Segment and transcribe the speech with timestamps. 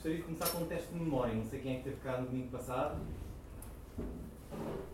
[0.00, 1.34] gostaria de começar com um teste de memória.
[1.34, 2.98] Não sei quem é que teve cá no domingo passado.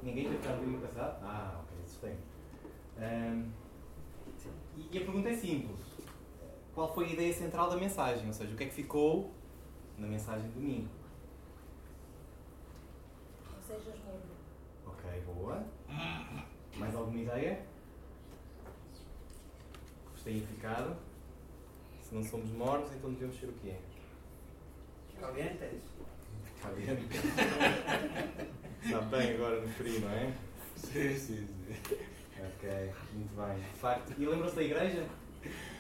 [0.03, 1.23] Ninguém teve cá no domingo passado?
[1.23, 2.17] Ah, ok, assustei.
[2.99, 3.53] Um,
[4.91, 5.79] e a pergunta é simples.
[6.75, 8.27] Qual foi a ideia central da mensagem?
[8.27, 9.31] Ou seja, o que é que ficou
[9.97, 10.89] na mensagem de domingo?
[13.53, 14.21] Não sejas morno.
[14.87, 15.65] Ok, boa.
[16.79, 17.65] Mais alguma ideia?
[20.13, 20.97] Vos têm ficado?
[22.03, 23.53] Se não somos mornos, então devemos ser o
[25.21, 25.83] Calientes.
[26.63, 27.17] Caliente.
[28.85, 30.33] Está bem agora no frio, não é?
[30.77, 31.97] Sim, sim, sim.
[32.39, 33.59] Ok, muito bem.
[33.59, 35.07] De facto, e lembram-se da igreja?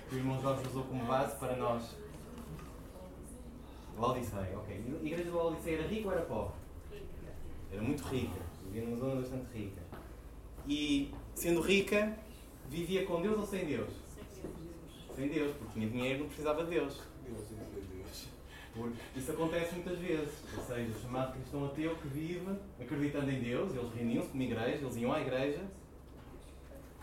[0.08, 1.96] Que o irmão Jorge usou como base para nós.
[3.98, 4.84] Laodiceia, ok.
[5.02, 6.54] E a igreja de Laodiceia era rica ou era pobre?
[7.72, 8.40] Era muito rica.
[8.64, 9.82] Vivia numa zona bastante rica.
[10.66, 12.16] E, sendo rica,
[12.68, 13.90] vivia com Deus ou sem Deus?
[15.14, 17.00] Sem Deus, porque tinha dinheiro e não precisava de Deus.
[17.24, 17.85] Deus, Deus, Deus.
[18.76, 20.34] Porque isso acontece muitas vezes.
[20.56, 24.84] Ou seja, o chamado cristão ateu que vive acreditando em Deus, eles reuniam-se como igreja,
[24.84, 25.62] eles iam à igreja,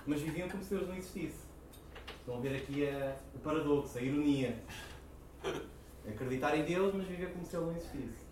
[0.06, 1.44] mas viviam como se Deus não existisse.
[2.20, 4.64] Estão a ver aqui a, o paradoxo, a ironia.
[6.08, 8.26] Acreditar em Deus, mas viver como se Ele não existisse.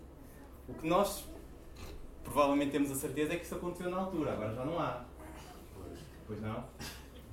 [0.68, 1.26] O que nós
[2.22, 5.04] provavelmente temos a certeza é que isso aconteceu na altura, agora já não há.
[6.26, 6.64] Pois não?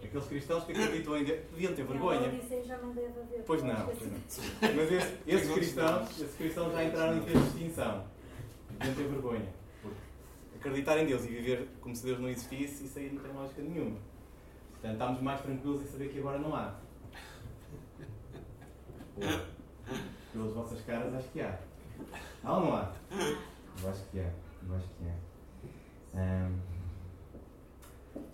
[0.03, 2.19] Aqueles cristãos que acreditam em Deus deviam ter vergonha.
[2.21, 3.43] Não deve haver.
[3.45, 4.19] Pois não, pois não.
[4.61, 8.05] Mas esse, esses, cristãos, esses cristãos já entraram em termos de extinção.
[8.71, 9.53] Deviam ter vergonha.
[9.81, 9.99] Porque
[10.55, 13.61] acreditar em Deus e viver como se Deus não existisse, isso aí não tem lógica
[13.61, 13.97] nenhuma.
[14.71, 16.75] Portanto, estamos mais tranquilos em saber que agora não há.
[19.17, 19.39] Ou,
[20.31, 21.59] pelas vossas caras, acho que há.
[22.43, 22.93] Há ou não há?
[23.83, 24.31] Eu acho que há.
[24.67, 26.19] Eu acho que há.
[26.19, 26.68] Ahm,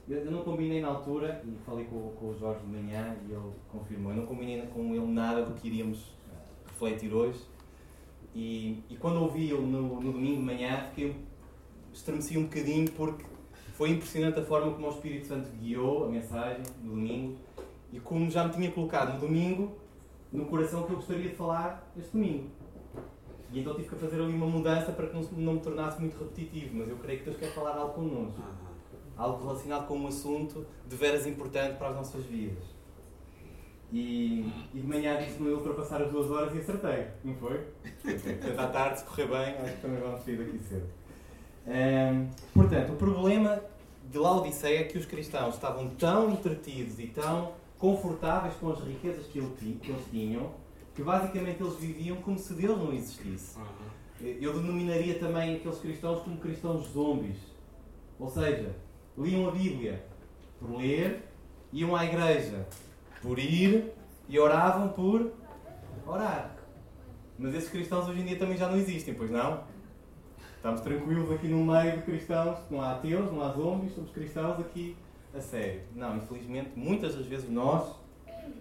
[0.08, 3.52] eu, não combinei na altura, e falei com, com o Jorge de manhã e ele
[3.72, 7.40] confirmou, eu não combinei com ele nada do que iríamos ah, refletir hoje.
[8.34, 11.16] E, e quando ouvi ele no, no domingo de manhã, fiquei,
[11.94, 13.26] estremeci um bocadinho porque
[13.74, 17.38] foi impressionante a forma como o Espírito Santo guiou a mensagem no domingo
[17.92, 19.76] e como já me tinha colocado no domingo
[20.32, 22.50] no coração que eu gostaria de falar este domingo.
[23.52, 26.18] E então tive que fazer ali uma mudança para que não, não me tornasse muito
[26.18, 28.42] repetitivo, mas eu creio que Deus quer falar algo connosco.
[29.18, 32.64] Algo relacionado com um assunto de veras importante para as nossas vidas.
[33.92, 37.66] E, e de manhã disse-me ultrapassar as duas horas e acertei, não foi?
[38.02, 40.90] Portanto, à tarde, se correr bem, acho que também vamos sair daqui cedo.
[41.68, 43.62] Hum, portanto, o problema
[44.12, 49.28] de Laodiceia é que os cristãos estavam tão entretidos e tão confortáveis com as riquezas
[49.28, 50.52] que, ele, que eles tinham
[50.96, 53.60] que basicamente eles viviam como se Deus não existisse.
[54.22, 57.38] Eu denominaria também aqueles cristãos como cristãos zombies.
[58.18, 58.74] Ou seja,
[59.18, 60.04] liam a Bíblia
[60.60, 61.24] por ler,
[61.72, 62.68] iam à igreja
[63.22, 63.92] por ir
[64.28, 65.32] e oravam por
[66.06, 66.56] orar.
[67.38, 69.64] Mas esses cristãos hoje em dia também já não existem, pois não?
[70.56, 74.60] Estamos tranquilos aqui no meio de cristãos, não há ateus, não há zombies, somos cristãos
[74.60, 74.98] aqui
[75.34, 75.82] a sério.
[75.94, 77.96] Não, infelizmente, muitas das vezes nós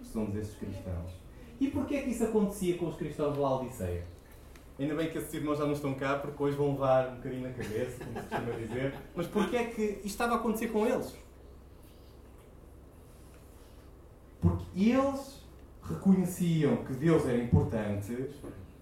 [0.03, 1.11] somos esses cristãos.
[1.59, 4.14] E porquê é que isso acontecia com os cristãos de Laodiceia?
[4.77, 7.43] Ainda bem que esses irmãos já não estão cá, porque hoje vão levar um bocadinho
[7.43, 8.93] na cabeça, como se costuma dizer.
[9.15, 11.15] Mas porquê é que isto estava a acontecer com eles?
[14.41, 15.45] Porque eles
[15.81, 18.29] reconheciam que Deus era importante,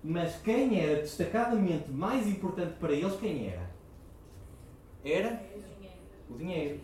[0.04, 3.70] mas quem era destacadamente mais importante para eles, quem era?
[5.06, 5.44] Era
[6.28, 6.82] o dinheiro.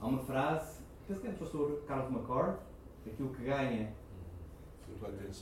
[0.00, 0.78] Há uma frase,
[1.08, 2.58] penso que é do pastor Carlos McCord,
[3.04, 3.92] aquilo que ganha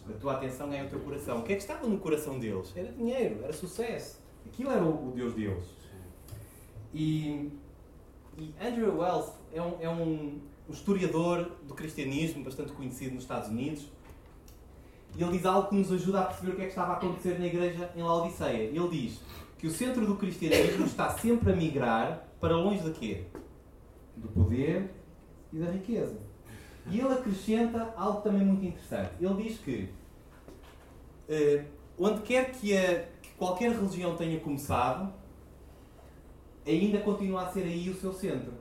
[0.09, 1.41] a tua atenção ganha o teu coração.
[1.41, 2.73] O que é que estava no coração deles?
[2.77, 4.21] Era dinheiro, era sucesso.
[4.47, 5.65] Aquilo era o, o Deus deles.
[6.93, 7.51] E,
[8.39, 13.87] e Andrew Wells é um, é um historiador do cristianismo bastante conhecido nos Estados Unidos.
[15.17, 16.97] E ele diz algo que nos ajuda a perceber o que é que estava a
[16.97, 18.65] acontecer na igreja em Laodiceia.
[18.65, 19.21] Ele diz
[19.59, 23.25] que o centro do cristianismo está sempre a migrar para longe de quê?
[24.17, 24.91] Do poder
[25.53, 26.26] e da riqueza.
[26.89, 29.13] E ele acrescenta algo também muito interessante.
[29.21, 29.89] Ele diz que
[31.29, 31.65] uh,
[31.99, 35.13] onde quer que, a, que, qualquer religião tenha começado,
[36.67, 38.53] ainda continua a ser aí o seu centro.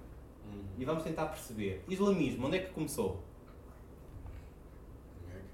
[0.47, 0.63] Hum.
[0.77, 1.83] E vamos tentar perceber.
[1.87, 3.23] Islamismo, onde é que começou?
[5.27, 5.45] Meca.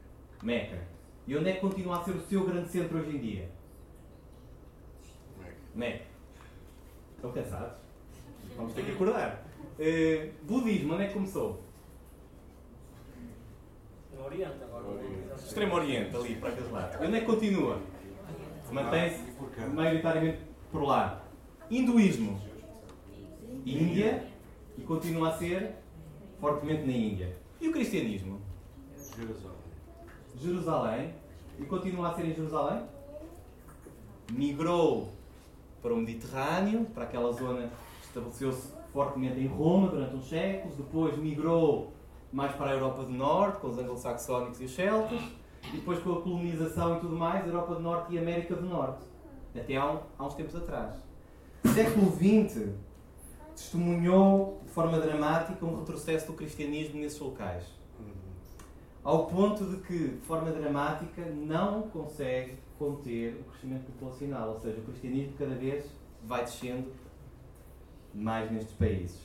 [0.44, 0.88] Meca.
[1.27, 3.50] E onde é que continua a ser o seu grande centro hoje em dia?
[5.38, 5.56] Meca.
[5.75, 6.06] Meca.
[7.15, 7.77] Estão cansados?
[8.56, 9.45] Vamos ter que acordar.
[9.77, 11.70] Uh, budismo, onde é que começou?
[14.23, 14.85] Oriente agora.
[15.35, 16.97] Extremo Oriente, ali para aqueles lados.
[17.01, 17.79] Onde é que continua?
[18.71, 19.21] Mantém-se
[19.73, 20.39] maioritariamente
[20.71, 21.23] por lá.
[21.69, 22.39] Hinduísmo.
[23.65, 24.27] Índia.
[24.77, 25.75] E continua a ser
[26.39, 27.35] fortemente na Índia.
[27.59, 28.39] E o cristianismo?
[29.15, 29.57] Jerusalém.
[30.35, 31.13] Jerusalém.
[31.59, 32.83] E continua a ser em Jerusalém?
[34.31, 35.09] migrou
[35.81, 37.69] para o Mediterrâneo, para aquela zona,
[38.03, 41.91] estabeleceu-se fortemente em Roma durante uns séculos, depois migrou
[42.31, 45.21] mais para a Europa do Norte, com os anglo-saxónicos e os celtas,
[45.67, 49.05] e depois com a colonização e tudo mais, Europa do Norte e América do Norte,
[49.55, 50.95] até há, um, há uns tempos atrás.
[51.73, 52.69] Século XX
[53.55, 57.65] testemunhou de forma dramática um retrocesso do cristianismo nesses locais.
[59.03, 64.49] Ao ponto de que, de forma dramática, não consegue conter o crescimento populacional.
[64.49, 65.85] Ou seja, o cristianismo cada vez
[66.23, 66.91] vai descendo
[68.13, 69.19] mais nestes países.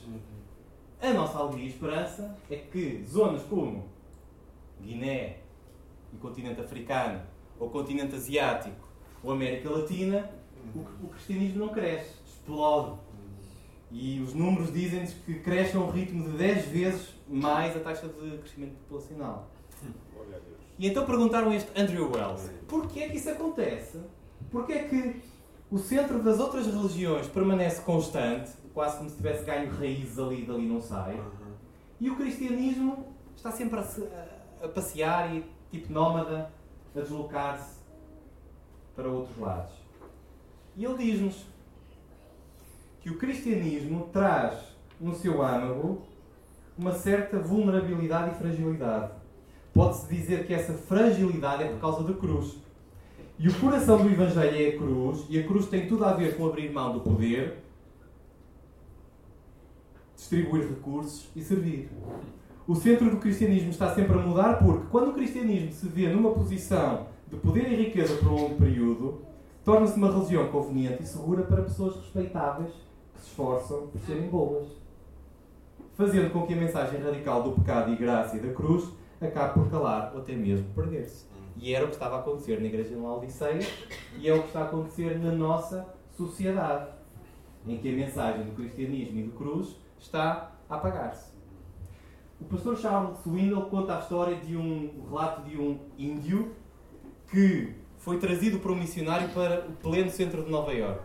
[0.99, 3.85] A nossa alegria e esperança é que zonas como
[4.81, 5.37] Guiné
[6.11, 7.21] e continente africano,
[7.59, 8.87] ou continente asiático,
[9.23, 10.29] ou América Latina,
[10.75, 12.97] o, o cristianismo não cresce, explode.
[13.91, 18.07] E os números dizem-nos que cresce a um ritmo de 10 vezes mais a taxa
[18.07, 19.49] de crescimento populacional.
[20.79, 23.99] E então perguntaram a este Andrew Wells: porquê é que isso acontece?
[24.51, 25.21] Porquê é que
[25.69, 30.45] o centro das outras religiões permanece constante, quase como se tivesse ganho raízes ali e
[30.45, 31.19] dali não sai,
[31.99, 36.51] e o cristianismo está sempre a, a, a passear e, tipo nómada,
[36.95, 37.79] a deslocar-se
[38.95, 39.73] para outros lados?
[40.75, 41.43] E ele diz-nos
[43.01, 44.59] que o cristianismo traz
[45.01, 46.03] no seu âmago
[46.77, 49.11] uma certa vulnerabilidade e fragilidade.
[49.73, 52.57] Pode-se dizer que essa fragilidade é por causa da cruz.
[53.39, 56.37] E o coração do Evangelho é a cruz, e a cruz tem tudo a ver
[56.37, 57.65] com abrir mão do poder,
[60.27, 61.89] distribuir recursos e servir.
[62.67, 66.33] O centro do cristianismo está sempre a mudar porque, quando o cristianismo se vê numa
[66.33, 69.21] posição de poder e riqueza por um longo período,
[69.63, 72.71] torna-se uma religião conveniente e segura para pessoas respeitáveis
[73.13, 74.67] que se esforçam por serem boas.
[75.95, 78.89] Fazendo com que a mensagem radical do pecado e graça e da cruz
[79.21, 81.25] acabe por calar ou até mesmo perder-se.
[81.55, 83.65] E era o que estava a acontecer na Igreja de Laodiceia
[84.19, 86.91] e é o que está a acontecer na nossa sociedade,
[87.65, 91.31] em que a mensagem do cristianismo e do cruz está a apagar-se.
[92.39, 96.55] O pastor Charles Swindle conta a história de um o relato de um índio
[97.31, 101.01] que foi trazido por um missionário para o pleno centro de Nova York.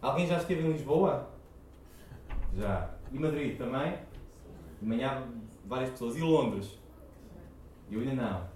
[0.00, 1.30] Alguém já esteve em Lisboa?
[2.54, 2.90] Já.
[3.10, 3.98] E Madrid também?
[4.80, 5.26] De manhã
[5.64, 6.16] várias pessoas.
[6.16, 6.78] E Londres?
[7.90, 8.46] Eu ainda não.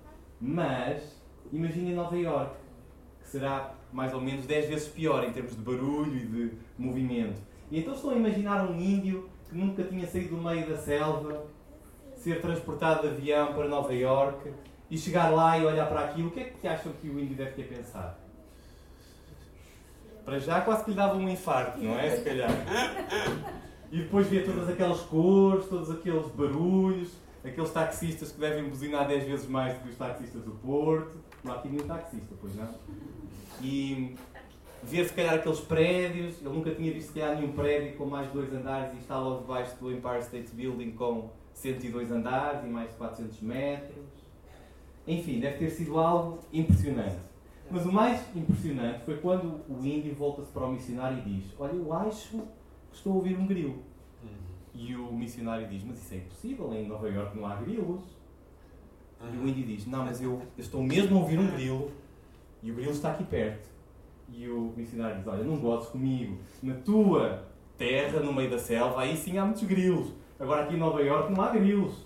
[0.41, 1.23] Mas
[1.53, 2.55] imagine Nova York,
[3.21, 7.41] que será mais ou menos 10 vezes pior em termos de barulho e de movimento.
[7.71, 11.47] E então estão a imaginar um índio que nunca tinha saído do meio da selva,
[12.17, 14.53] ser transportado de avião para Nova York
[14.91, 16.29] e chegar lá e olhar para aquilo.
[16.29, 18.17] O que é que acham que o índio deve ter pensado?
[20.25, 22.11] Para já quase que lhe dava um infarto, não é?
[22.11, 22.51] Se calhar.
[23.93, 27.13] E depois via todas aquelas cores, todos aqueles barulhos,
[27.45, 31.17] aqueles taxistas que devem buzinar 10 vezes mais do que os taxistas do Porto.
[31.45, 32.69] Não há aqui nenhum taxista, pois não?
[33.63, 34.17] E
[34.87, 38.29] ver se calhar aqueles prédios, ele nunca tinha visto se calhar nenhum prédio com mais
[38.29, 42.69] de dois andares e está logo debaixo do Empire State Building com 102 andares e
[42.69, 44.07] mais de 400 metros.
[45.07, 47.17] Enfim, deve ter sido algo impressionante.
[47.71, 51.73] Mas o mais impressionante foi quando o índio volta-se para o missionário e diz: Olha,
[51.73, 52.43] eu acho que
[52.93, 53.83] estou a ouvir um grilo.
[54.73, 58.03] E o missionário diz: Mas isso é impossível, em Nova York não há grilos.
[59.33, 61.91] E o índio diz: Não, mas eu estou mesmo a ouvir um grilo
[62.63, 63.76] e o grilo está aqui perto.
[64.29, 66.39] E o missionário diz: Olha, não gozes comigo.
[66.63, 67.45] Na tua
[67.77, 70.13] terra, no meio da selva, aí sim há muitos grilos.
[70.39, 72.05] Agora aqui em Nova York não há grilos.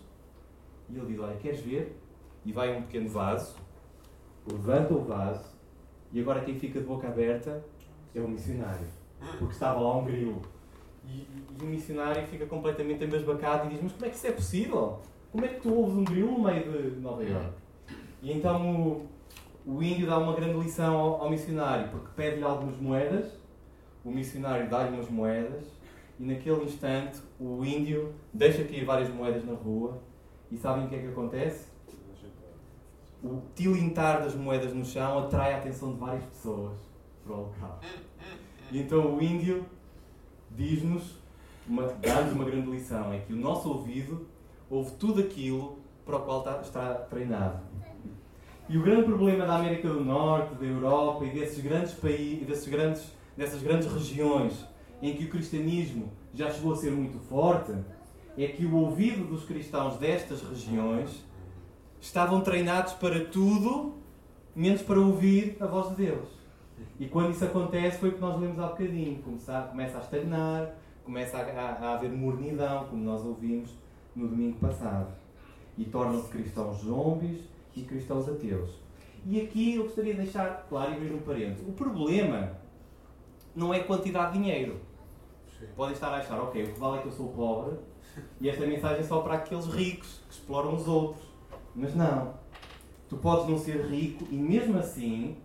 [0.88, 1.96] E ele diz: Olha, queres ver?
[2.44, 3.56] E vai um pequeno vaso,
[4.50, 5.44] levanta o vaso,
[6.12, 7.62] e agora quem fica de boca aberta
[8.14, 8.86] é o missionário.
[9.38, 10.40] Porque estava lá um grilo.
[11.04, 14.26] E, e, e o missionário fica completamente embasbacado e diz: Mas como é que isso
[14.26, 14.98] é possível?
[15.30, 17.52] Como é que tu ouves um grilo no meio de Nova York?
[18.22, 19.06] E então o,
[19.67, 23.33] o índio dá uma grande lição ao, ao missionário, porque pede-lhe algumas moedas,
[24.05, 25.64] o missionário dá-lhe umas moedas,
[26.19, 29.99] e naquele instante o índio deixa cair várias moedas na rua,
[30.50, 31.69] e sabem o que é que acontece?
[33.23, 36.79] O tilintar das moedas no chão atrai a atenção de várias pessoas
[37.23, 37.81] para o local.
[38.73, 39.67] E então o índio
[40.50, 41.19] diz-nos,
[42.00, 44.26] dá-nos uma grande lição, é que o nosso ouvido
[44.69, 47.61] ouve tudo aquilo para o qual está, está treinado.
[48.70, 52.68] E o grande problema da América do Norte, da Europa e desses grandes países, desses
[52.68, 53.02] grandes,
[53.36, 54.64] dessas grandes regiões
[55.02, 57.74] em que o cristianismo já chegou a ser muito forte,
[58.38, 61.26] é que o ouvido dos cristãos destas regiões
[62.00, 63.94] estavam treinados para tudo,
[64.54, 66.28] menos para ouvir a voz de Deus.
[67.00, 69.20] E quando isso acontece, foi o que nós lemos há bocadinho.
[69.20, 70.74] Começa, começa a estagnar,
[71.04, 73.70] começa a, a, a haver mornidão, como nós ouvimos
[74.14, 75.08] no domingo passado.
[75.76, 77.50] E tornam-se cristãos zombies
[77.80, 78.70] e cristãos ateus.
[79.26, 81.66] E aqui eu gostaria de deixar claro e abrir um parênteses.
[81.68, 82.52] O problema
[83.54, 84.80] não é a quantidade de dinheiro.
[85.58, 85.66] Sim.
[85.76, 87.76] Podem estar a achar, ok, o que vale é que eu sou pobre
[88.40, 91.25] e esta mensagem é só para aqueles ricos que exploram os outros.
[91.75, 92.34] Mas não.
[93.08, 95.37] Tu podes não ser rico e mesmo assim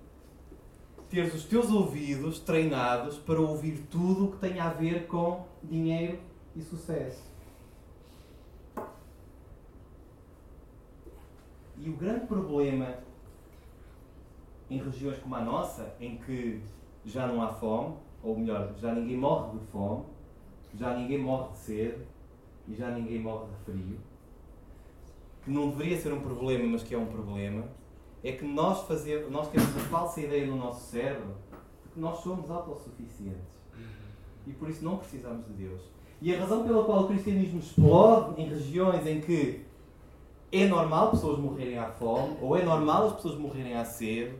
[1.09, 6.19] teres os teus ouvidos treinados para ouvir tudo o que tem a ver com dinheiro
[6.55, 7.34] e sucesso.
[11.85, 12.95] E o grande problema
[14.71, 16.59] em regiões como a nossa, em que
[17.05, 20.03] já não há fome, ou melhor, já ninguém morre de fome,
[20.73, 22.01] já ninguém morre de sede
[22.67, 23.99] e já ninguém morre de frio,
[25.43, 27.65] que não deveria ser um problema, mas que é um problema,
[28.23, 31.35] é que nós, fazer, nós temos a falsa ideia no nosso cérebro
[31.83, 33.53] de que nós somos autossuficientes
[34.47, 35.83] e por isso não precisamos de Deus.
[36.19, 39.63] E a razão pela qual o cristianismo explode em regiões em que
[40.61, 44.35] é normal pessoas morrerem à fome, ou é normal as pessoas morrerem à sede,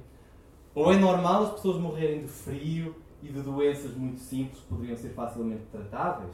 [0.74, 4.96] ou é normal as pessoas morrerem de frio e de doenças muito simples que poderiam
[4.98, 6.32] ser facilmente tratáveis.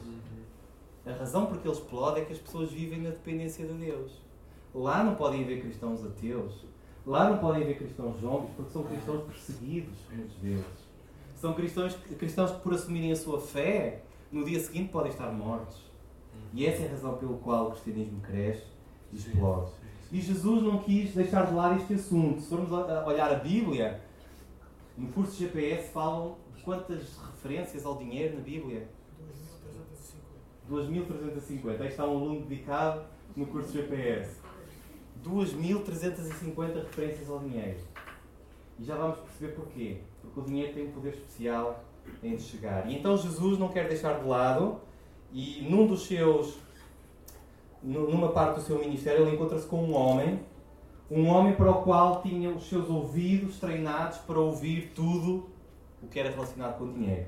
[1.06, 4.12] A razão por que ele explode é que as pessoas vivem na dependência de Deus.
[4.74, 6.64] Lá não podem haver cristãos ateus.
[7.04, 10.64] Lá não podem haver cristãos zombies, porque são cristãos perseguidos, muitos deles.
[11.34, 15.82] São cristãos, cristãos que, por assumirem a sua fé, no dia seguinte podem estar mortos.
[16.54, 18.71] E essa é a razão pela qual o cristianismo cresce
[19.12, 19.70] explode.
[20.10, 22.40] E Jesus não quis deixar de lado este assunto.
[22.40, 24.00] Se formos olhar a Bíblia,
[24.96, 28.88] no curso de GPS falam de quantas referências ao dinheiro na Bíblia?
[30.70, 31.80] 2.350.
[31.80, 33.04] Aí está um aluno dedicado
[33.34, 34.40] no curso de GPS.
[35.24, 37.78] 2.350 referências ao dinheiro.
[38.78, 39.98] E já vamos perceber porquê.
[40.20, 41.84] Porque o dinheiro tem um poder especial
[42.22, 42.88] em chegar.
[42.88, 44.80] E então Jesus não quer deixar de lado
[45.32, 46.58] e num dos seus
[47.82, 50.40] numa parte do seu ministério ele encontra-se com um homem
[51.14, 55.50] um homem para o qual tinha os seus ouvidos treinados para ouvir tudo
[56.02, 57.26] o que era relacionado com o dinheiro.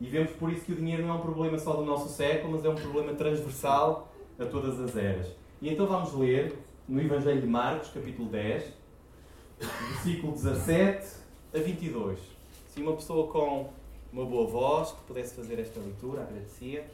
[0.00, 2.54] E vemos por isso que o dinheiro não é um problema só do nosso século,
[2.54, 5.28] mas é um problema transversal a todas as eras.
[5.60, 6.58] E então vamos ler
[6.88, 8.64] no Evangelho de Marcos, capítulo 10,
[9.60, 11.06] versículo 17
[11.54, 12.18] a 22.
[12.68, 13.68] Se uma pessoa com
[14.10, 16.86] uma boa voz que pudesse fazer esta leitura, agradecia.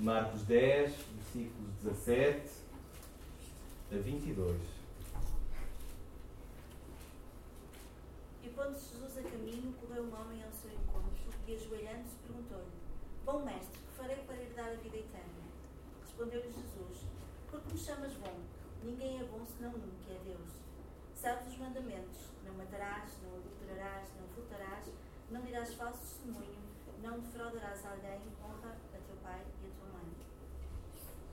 [0.00, 2.50] Marcos 10, versículos 17
[3.92, 4.56] a 22.
[8.42, 11.12] E pondo Jesus a caminho, correu um homem ao seu encontro
[11.46, 12.72] e, ajoelhando-se, perguntou-lhe:
[13.26, 15.44] Bom mestre, que farei para herdar a vida eterna?
[16.00, 17.04] Respondeu-lhe Jesus:
[17.50, 18.40] Por que me chamas bom?
[18.82, 20.48] Ninguém é bom senão um, que é Deus.
[21.14, 24.86] Sabes os mandamentos: Não matarás, não adulterarás, não furtarás,
[25.30, 26.56] não dirás falso testemunho,
[27.02, 29.44] não defraudarás alguém, honra a teu pai.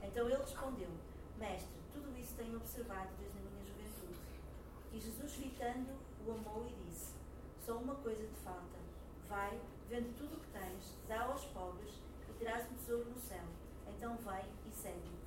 [0.08, 0.90] Então ele respondeu:
[1.38, 4.20] Mestre, tudo isso tenho observado desde a minha juventude.
[4.94, 5.92] E Jesus, fitando,
[6.26, 7.14] o amou e disse:
[7.66, 8.78] Só uma coisa te falta.
[9.30, 9.60] Vai,
[9.90, 11.94] vende tudo o que tens, dá aos pobres
[12.30, 13.44] e terás um tesouro no céu.
[13.88, 15.18] Então vai e segue.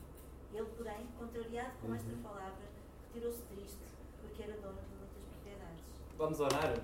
[0.52, 2.64] Ele, porém, contrariado com esta palavra,
[3.04, 3.78] retirou-se triste,
[4.20, 5.84] porque era dono de muitas propriedades.
[6.16, 6.74] Vamos orar?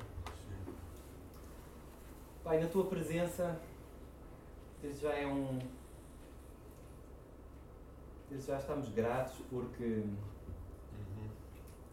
[2.45, 3.61] Pai, na tua presença,
[4.81, 5.59] desde já é um.
[8.31, 10.05] Já estamos gratos porque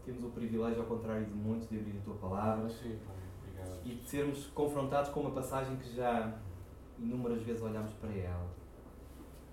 [0.04, 2.98] temos o privilégio, ao contrário de muitos, de abrir a tua palavra Sim,
[3.84, 6.36] e de sermos confrontados com uma passagem que já
[6.98, 8.46] inúmeras vezes olhamos para ela.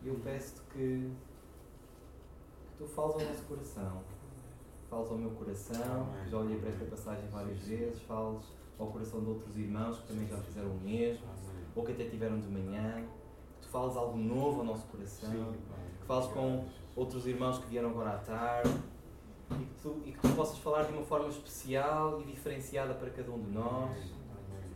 [0.04, 1.12] Eu peço-te que,
[2.72, 4.04] que tu fales ao nosso coração,
[4.90, 6.24] fales ao meu coração, Amém.
[6.24, 8.44] que já olhei para esta passagem várias vezes, fales
[8.80, 11.66] ao coração de outros irmãos que também já fizeram o mesmo, Amém.
[11.76, 13.06] ou que até tiveram de manhã,
[13.62, 15.58] que tu fales algo novo ao nosso coração, Sim,
[16.12, 18.70] fales com outros irmãos que vieram agora à tarde
[19.52, 23.10] e que, tu, e que tu possas falar de uma forma especial e diferenciada para
[23.12, 23.98] cada um de nós,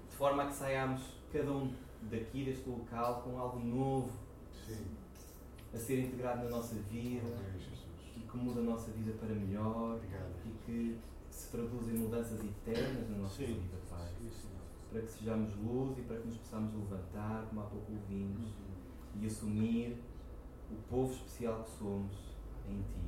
[0.09, 1.01] de forma a que saiamos
[1.33, 1.73] cada um
[2.03, 4.13] daqui, deste local, com algo novo
[4.65, 4.85] Sim.
[5.73, 7.27] a ser integrado na nossa vida
[8.15, 9.99] e que muda a nossa vida para melhor
[10.45, 10.97] e que
[11.29, 13.55] se traduz em mudanças eternas na nossa Sim.
[13.55, 14.07] vida, Pai.
[14.21, 14.47] Sim.
[14.89, 18.53] Para que sejamos luz e para que nos possamos levantar, como há pouco ouvimos,
[19.19, 19.97] e assumir
[20.71, 22.11] o povo especial que somos
[22.69, 22.99] em Ti,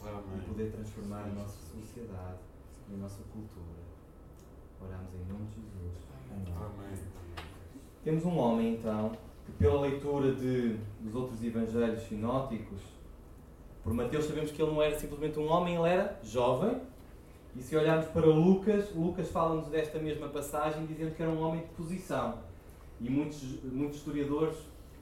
[0.00, 0.12] Pai.
[0.12, 0.38] Amém.
[0.38, 2.38] e poder transformar a nossa sociedade
[2.90, 3.88] e a nossa cultura.
[4.80, 6.06] Oramos em nome de Jesus.
[6.30, 6.54] Amém.
[6.56, 6.98] Amém.
[8.04, 9.12] Temos um homem, então,
[9.44, 12.80] que pela leitura de, dos outros evangelhos sinóticos,
[13.82, 16.80] por Mateus sabemos que ele não era simplesmente um homem, ele era jovem.
[17.56, 21.62] E se olharmos para Lucas, Lucas fala-nos desta mesma passagem dizendo que era um homem
[21.62, 22.38] de posição.
[23.00, 24.56] E muitos, muitos historiadores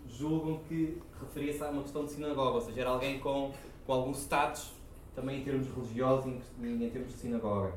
[0.08, 3.52] julgam que referia-se a uma questão de sinagoga, ou seja, era alguém com,
[3.86, 4.72] com algum status,
[5.14, 6.26] também em termos religiosos
[6.60, 7.72] e em, em termos de sinagoga.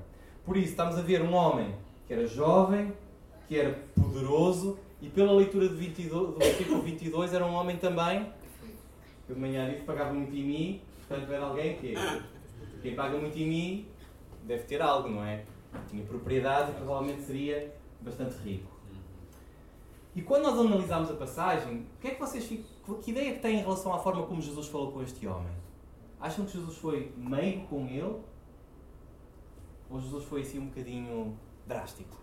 [0.45, 1.74] Por isso, estamos a ver um homem
[2.07, 2.93] que era jovem,
[3.48, 8.31] que era poderoso, e pela leitura de 22, do versículo 22 era um homem também,
[9.25, 11.93] que de manhã disse pagava muito em mim, portanto era alguém que
[12.81, 13.88] quem paga muito em mim
[14.43, 15.45] deve ter algo, não é?
[15.88, 18.78] Tinha propriedade e provavelmente seria bastante rico.
[20.15, 23.59] E quando nós analisamos a passagem, que é que vocês que ideia é que têm
[23.59, 25.53] em relação à forma como Jesus falou com este homem?
[26.19, 28.15] Acham que Jesus foi meio com ele?
[29.89, 32.17] Ou Jesus foi assim um bocadinho drástico?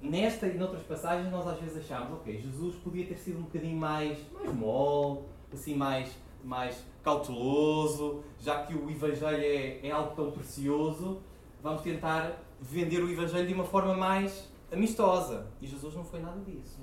[0.00, 3.76] Nesta e noutras passagens nós às vezes achamos, ok, Jesus podia ter sido um bocadinho
[3.76, 5.20] mais, mais mole,
[5.52, 6.10] assim mais,
[6.44, 11.20] mais cauteloso, já que o Evangelho é, é algo tão precioso,
[11.62, 15.46] vamos tentar vender o Evangelho de uma forma mais amistosa.
[15.60, 16.80] E Jesus não foi nada disso.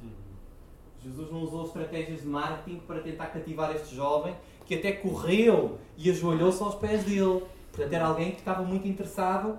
[1.02, 6.10] Jesus não usou estratégias de marketing para tentar cativar este jovem que até correu e
[6.10, 7.44] ajoelhou-se aos pés dele.
[7.72, 9.58] Portanto, era alguém que estava muito interessado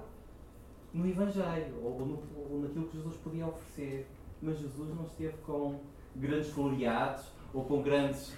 [0.93, 4.07] no Evangelho ou, no, ou naquilo que Jesus podia oferecer.
[4.43, 5.81] Mas Jesus não esteve com
[6.15, 8.33] grandes floreados ou com grandes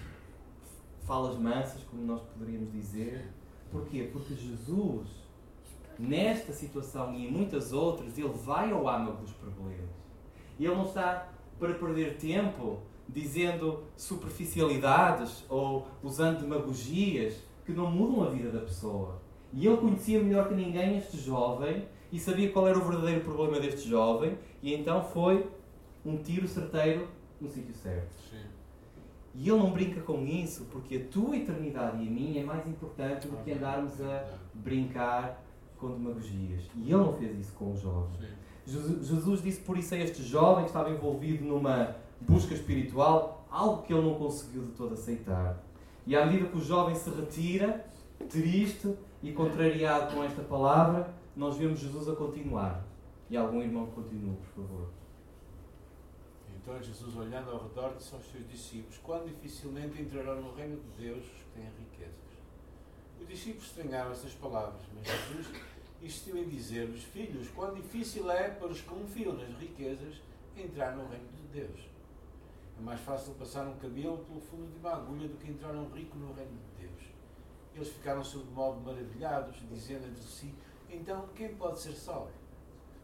[1.05, 3.29] falas mansas, como nós poderíamos dizer.
[3.71, 4.09] Porquê?
[4.11, 5.07] Porque Jesus,
[5.99, 9.89] nesta situação e em muitas outras, ele vai ao âmago dos problemas.
[10.59, 17.35] Ele não está para perder tempo dizendo superficialidades ou usando demagogias
[17.65, 19.21] que não mudam a vida da pessoa.
[19.51, 23.59] E ele conhecia melhor que ninguém este jovem e sabia qual era o verdadeiro problema
[23.59, 25.49] deste jovem, e então foi
[26.05, 27.07] um tiro certeiro
[27.39, 28.13] no sítio certo.
[28.29, 28.45] Sim.
[29.35, 32.67] E ele não brinca com isso porque a tua eternidade e a minha é mais
[32.67, 35.43] importante do que andarmos a brincar
[35.83, 36.63] com demagogias.
[36.75, 38.09] E ele não fez isso com o jovem.
[38.19, 39.01] Sim.
[39.01, 43.93] Jesus disse por isso a este jovem que estava envolvido numa busca espiritual, algo que
[43.93, 45.61] ele não conseguiu de todo aceitar.
[46.07, 47.85] E à medida que o jovem se retira,
[48.29, 52.85] triste e contrariado com esta palavra, nós vemos Jesus a continuar.
[53.29, 54.87] E algum irmão continua, por favor.
[56.55, 61.03] Então Jesus, olhando ao redor, disse aos seus discípulos: Quão dificilmente entrarão no reino de
[61.03, 62.23] Deus os que têm riquezas.
[63.19, 65.47] Os discípulos estranharam essas palavras, mas Jesus
[66.03, 70.21] insistiu em dizer-lhes: Filhos, quão difícil é para os que confiam nas riquezas
[70.57, 71.79] entrar no reino de Deus.
[72.77, 75.89] É mais fácil passar um cabelo pelo fundo de uma agulha do que entrar um
[75.91, 77.01] rico no reino de Deus.
[77.75, 80.53] Eles ficaram sob modo maravilhados, dizendo entre si:
[80.89, 82.31] Então, quem pode ser salvo?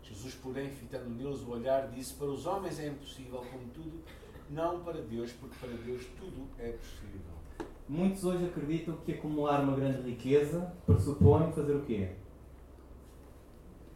[0.03, 4.03] Jesus, porém, fitando neles o olhar, disse: Para os homens é impossível, contudo,
[4.49, 7.39] não para Deus, porque para Deus tudo é possível.
[7.87, 12.11] Muitos hoje acreditam que acumular uma grande riqueza pressupõe fazer o quê?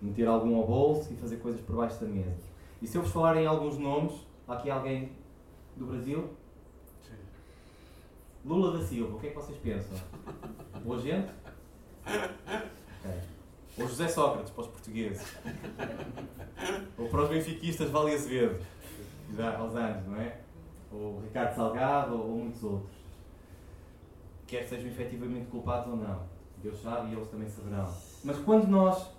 [0.04, 2.36] Meter algum ao bolso e fazer coisas por baixo da mesa.
[2.82, 4.14] E se eu vos falar em alguns nomes,
[4.46, 5.14] há aqui alguém
[5.78, 6.30] do Brasil?
[7.02, 7.14] Sim.
[8.44, 9.98] Lula da Silva, o que é que vocês pensam?
[10.84, 11.32] Boa gente?
[12.06, 13.12] Ok.
[13.80, 15.38] Ou José Sócrates, para os portugueses.
[16.98, 18.62] Ou para os benfiquistas, Vale Azevedo,
[19.38, 20.42] já aos anos, não é?
[20.92, 22.92] Ou Ricardo Salgado, ou muitos outros.
[24.46, 26.24] Quer sejam efetivamente culpados ou não.
[26.62, 27.92] Deus sabe e eles também saberão.
[28.24, 29.10] Mas quando nós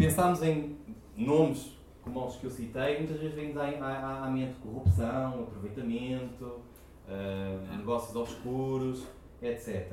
[0.00, 0.78] pensamos em
[1.14, 6.60] nomes como os que eu citei, muitas vezes vem à, à, mente corrupção, aproveitamento,
[7.06, 9.04] ah, negócios obscuros,
[9.42, 9.92] etc.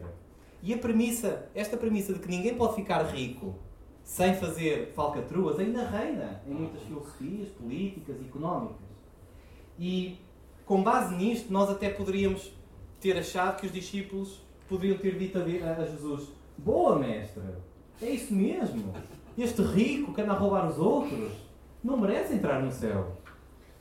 [0.64, 3.56] E a premissa, esta premissa de que ninguém pode ficar rico
[4.02, 8.88] sem fazer falcatruas, ainda reina em muitas filosofias políticas e económicas.
[9.78, 10.18] E
[10.66, 12.54] com base nisto, nós até poderíamos
[13.02, 17.44] ter achado que os discípulos poderiam ter dito a a Jesus: Boa, mestre,
[18.02, 18.94] é isso mesmo.
[19.38, 21.32] Este rico que anda a roubar os outros
[21.84, 23.16] não merece entrar no céu.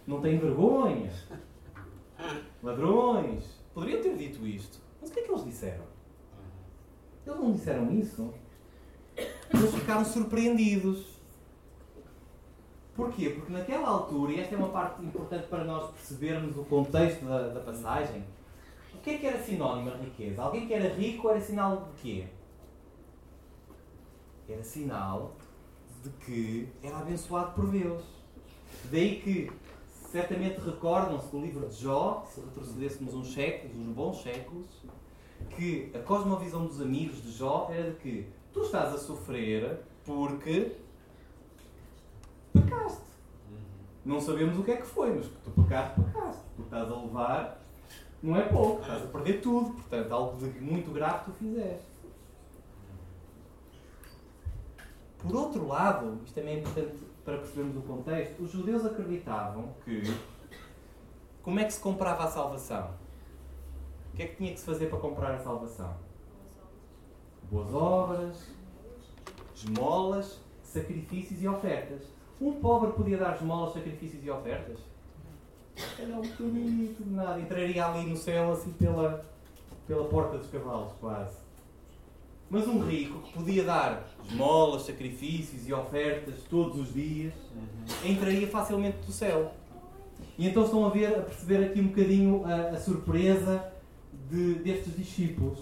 [0.07, 1.11] Não tem vergonha.
[2.63, 3.45] Ladrões.
[3.73, 4.79] Poderiam ter dito isto.
[5.01, 5.85] Mas o que é que eles disseram?
[7.27, 8.35] Eles não disseram isso.
[9.17, 11.17] Eles ficaram surpreendidos.
[12.95, 13.31] Porquê?
[13.31, 17.49] Porque naquela altura, e esta é uma parte importante para nós percebermos o contexto da,
[17.49, 18.25] da passagem,
[18.95, 20.43] o que é que era sinónimo de riqueza?
[20.43, 22.27] Alguém que era rico era sinal de quê?
[24.49, 25.35] Era sinal
[26.07, 28.03] de que era abençoado por Deus.
[28.91, 29.51] Daí que
[30.11, 34.67] certamente recordam-se do livro de Jó, se retrocedêssemos uns séculos, uns bons séculos,
[35.51, 40.77] que a cosmovisão dos amigos de Jó era de que tu estás a sofrer porque
[42.53, 43.05] pecaste.
[44.05, 46.43] Não sabemos o que é que foi, mas que tu pecaste, pecaste.
[46.57, 47.61] Tu estás a levar,
[48.23, 49.71] não é pouco, estás a perder tudo.
[49.71, 51.96] Portanto, algo de muito grave tu fizeste.
[55.27, 60.03] Por outro lado, isto também é importante para percebermos o contexto, os judeus acreditavam que
[61.43, 62.91] como é que se comprava a salvação?
[64.13, 65.95] O que é que tinha que se fazer para comprar a salvação?
[67.51, 68.49] Boas obras,
[69.55, 72.03] esmolas, sacrifícios e ofertas.
[72.41, 74.79] Um pobre podia dar esmolas, sacrifícios e ofertas?
[75.99, 77.41] Era um de nada.
[77.41, 79.25] Entraria ali no céu assim pela,
[79.87, 81.46] pela porta dos cavalos, quase.
[82.49, 88.11] Mas um rico que podia dar esmolas, sacrifícios e ofertas todos os dias, uhum.
[88.11, 89.53] entraria facilmente do céu.
[90.39, 93.73] E então estão a ver, a perceber aqui um bocadinho a, a surpresa
[94.31, 95.59] de, destes discípulos.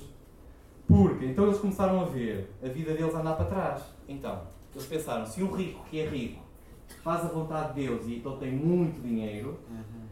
[0.86, 3.82] Porque então eles começaram a ver a vida deles andar para trás.
[4.06, 4.42] Então,
[4.74, 6.42] eles pensaram, se um rico que é rico
[7.02, 10.04] faz a vontade de Deus e então tem muito dinheiro, uhum.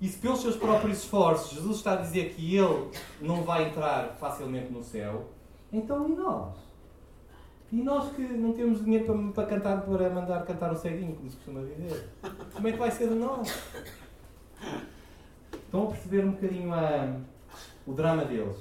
[0.00, 2.88] e se pelos seus próprios esforços Jesus está a dizer que ele
[3.20, 5.28] não vai entrar facilmente no céu,
[5.76, 6.54] então e nós?
[7.72, 11.30] E nós que não temos dinheiro para, para cantar, para mandar cantar um ceguinho, como
[11.30, 12.08] se costuma dizer,
[12.52, 13.48] como é que vai ser de nós?
[15.52, 17.20] Estão a perceber um bocadinho a,
[17.84, 18.56] o drama deles.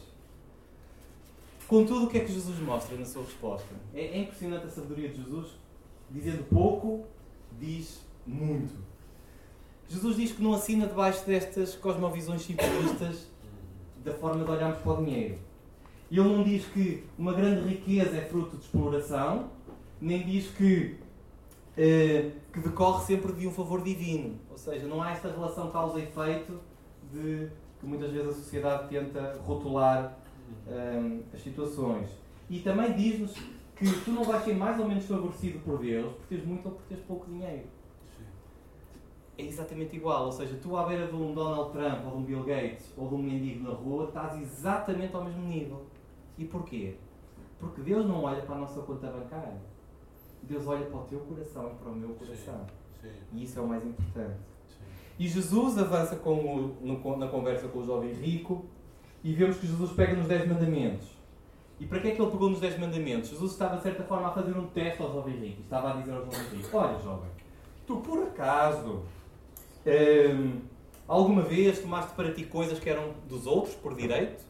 [1.67, 3.69] Contudo, o que é que Jesus mostra na sua resposta?
[3.93, 5.52] É, é impressionante a sabedoria de Jesus.
[6.10, 7.06] Dizendo pouco,
[7.60, 8.73] diz muito.
[9.88, 13.28] Jesus diz que não assina debaixo destas cosmovisões simplistas
[14.04, 15.38] da forma de olharmos para o dinheiro.
[16.11, 19.49] Ele não diz que uma grande riqueza é fruto de exploração,
[19.99, 20.97] nem diz que,
[21.77, 24.37] eh, que decorre sempre de um favor divino.
[24.51, 26.59] Ou seja, não há esta relação causa e efeito
[27.11, 30.17] de que muitas vezes a sociedade tenta rotular
[30.67, 32.09] um, as situações.
[32.49, 33.33] E também diz-nos
[33.75, 36.75] que tu não vais ser mais ou menos favorecido por Deus por teres muito ou
[36.75, 37.65] por teres pouco dinheiro.
[39.37, 42.23] É exatamente igual, ou seja, tu à beira de um Donald Trump ou de um
[42.23, 45.85] Bill Gates ou de um mendigo na rua estás exatamente ao mesmo nível.
[46.38, 46.96] E porquê?
[47.60, 49.62] Porque Deus não olha para a nossa conta bancária.
[50.43, 52.65] Deus olha para o teu coração e para o meu coração.
[53.02, 53.38] Sim, sim.
[53.38, 54.39] E isso é o mais importante.
[55.17, 58.65] E Jesus avança com o, no, na conversa com o jovem rico
[59.24, 61.08] e vemos que Jesus pega nos 10 mandamentos.
[61.80, 63.30] E para que é que ele pegou nos 10 mandamentos?
[63.30, 65.62] Jesus estava, de certa forma, a fazer um teste ao jovem rico.
[65.62, 67.30] Estava a dizer ao jovem rico: Olha, jovem,
[67.86, 69.04] tu por acaso
[69.86, 70.62] hum,
[71.08, 74.43] alguma vez tomaste para ti coisas que eram dos outros por direito?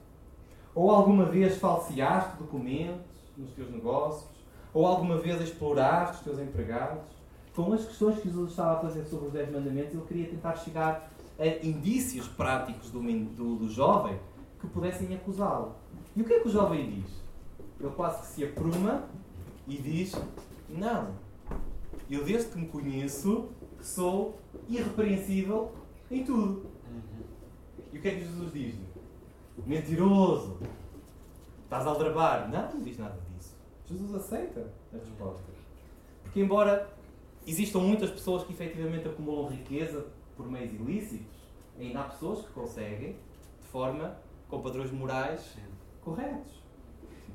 [0.75, 3.05] Ou alguma vez falseaste documentos
[3.37, 4.29] nos teus negócios?
[4.73, 7.13] Ou alguma vez exploraste os teus empregados?
[7.55, 10.55] com as questões que Jesus estava a fazer sobre os 10 mandamentos, ele queria tentar
[10.55, 11.09] chegar
[11.39, 14.19] a indícios práticos do, do, do jovem
[14.59, 15.75] que pudessem acusá-lo.
[16.15, 17.11] E o que é que o jovem diz?
[17.79, 19.03] Ele quase que se apruma
[19.67, 20.15] e diz:
[20.69, 21.11] Não,
[22.09, 23.49] eu desde que me conheço
[23.81, 25.71] sou irrepreensível
[26.09, 26.65] em tudo.
[27.91, 28.75] E o que é que Jesus diz?
[29.65, 30.57] Mentiroso!
[31.63, 32.49] Estás a aldrabar?
[32.49, 33.55] Não, não diz nada disso.
[33.85, 35.43] Jesus aceita a resposta.
[36.23, 36.89] Porque, embora
[37.45, 41.37] existam muitas pessoas que efetivamente acumulam riqueza por meios ilícitos,
[41.79, 43.15] ainda há pessoas que conseguem
[43.61, 44.17] de forma
[44.49, 45.55] com padrões morais
[46.01, 46.63] corretos.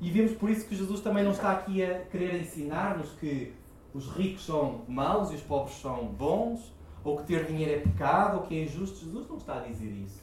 [0.01, 3.53] E vemos por isso que Jesus também não está aqui a querer ensinar-nos que
[3.93, 8.37] os ricos são maus e os pobres são bons, ou que ter dinheiro é pecado,
[8.37, 8.99] ou que é injusto.
[8.99, 10.21] Jesus não está a dizer isso,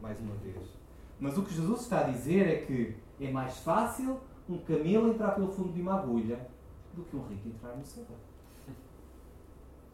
[0.00, 0.81] mais uma vez.
[1.22, 5.36] Mas o que Jesus está a dizer é que é mais fácil um camelo entrar
[5.36, 6.48] pelo fundo de uma agulha
[6.92, 8.04] do que um rico entrar no céu.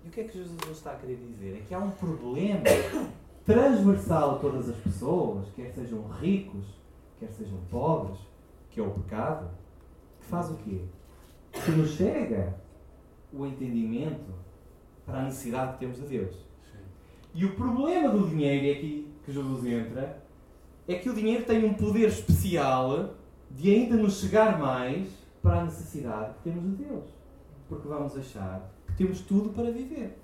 [0.03, 1.59] E o que é que Jesus está a querer dizer?
[1.59, 2.63] É que há um problema
[3.45, 6.65] transversal a todas as pessoas, quer sejam ricos,
[7.21, 8.19] quer sejam pobres,
[8.71, 9.51] que é o pecado,
[10.21, 10.81] que faz o quê?
[11.53, 12.59] Que nos chega
[13.35, 14.33] o entendimento
[15.05, 16.35] para a necessidade que temos de Deus.
[16.73, 16.79] Sim.
[17.35, 20.27] E o problema do dinheiro, é aqui que Jesus entra,
[20.89, 23.15] é que o dinheiro tem um poder especial
[23.51, 25.09] de ainda nos chegar mais
[25.43, 27.05] para a necessidade que temos de Deus.
[27.69, 30.19] Porque vamos achar temos tudo para viver.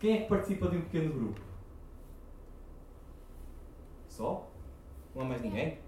[0.00, 1.40] Quem é que participa de um pequeno grupo?
[4.08, 4.48] Só?
[5.14, 5.78] Não há mais ninguém?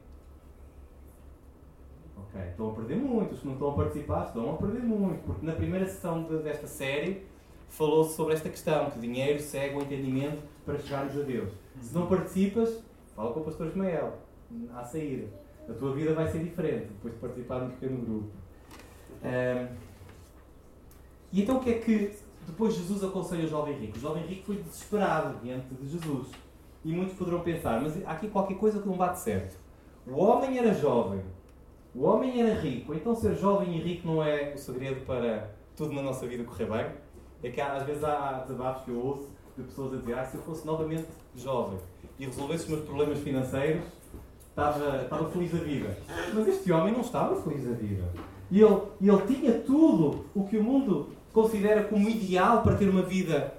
[2.18, 3.32] Ok, estão a perder muito.
[3.32, 5.24] Os que não estão a participar estão a perder muito.
[5.24, 7.24] Porque na primeira sessão de, desta série
[7.70, 11.50] falou-se sobre esta questão: que o dinheiro segue o entendimento para chegarmos a Deus.
[11.80, 12.82] Se não participas,
[13.14, 14.18] fala com o pastor Ismael.
[14.74, 15.28] À saída.
[15.68, 18.30] A tua vida vai ser diferente depois de participar de um pequeno grupo.
[19.22, 19.76] Um,
[21.32, 22.16] e então o que é que
[22.46, 23.96] depois Jesus aconselha o jovem rico?
[23.96, 26.28] O jovem rico foi desesperado diante de Jesus.
[26.84, 29.56] E muitos poderão pensar, mas há aqui qualquer coisa que não bate certo.
[30.06, 31.20] O homem era jovem,
[31.94, 35.92] o homem era rico, então ser jovem e rico não é o segredo para tudo
[35.92, 36.86] na nossa vida correr bem?
[37.42, 40.36] É que às vezes há desabafos que eu ouço de pessoas a dizer, ah, se
[40.36, 41.78] eu fosse novamente jovem
[42.18, 43.82] e resolvesse os meus problemas financeiros,
[44.48, 45.98] estava, estava feliz da vida.
[46.34, 48.04] Mas este homem não estava feliz da vida.
[48.50, 53.02] E ele, ele tinha tudo o que o mundo considera como ideal para ter uma
[53.02, 53.54] vida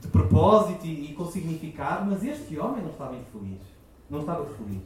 [0.00, 3.60] de propósito e, e com significado, mas este homem não estava infeliz.
[4.08, 4.82] Não estava feliz.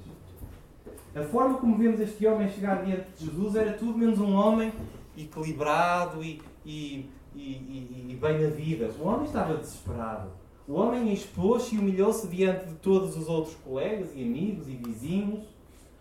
[1.15, 4.73] A forma como vemos este homem chegar diante de Jesus era tudo menos um homem
[5.17, 8.91] equilibrado e, e, e, e bem na vida.
[9.01, 10.29] O homem estava desesperado.
[10.67, 15.45] O homem expôs-se e humilhou-se diante de todos os outros colegas e amigos e vizinhos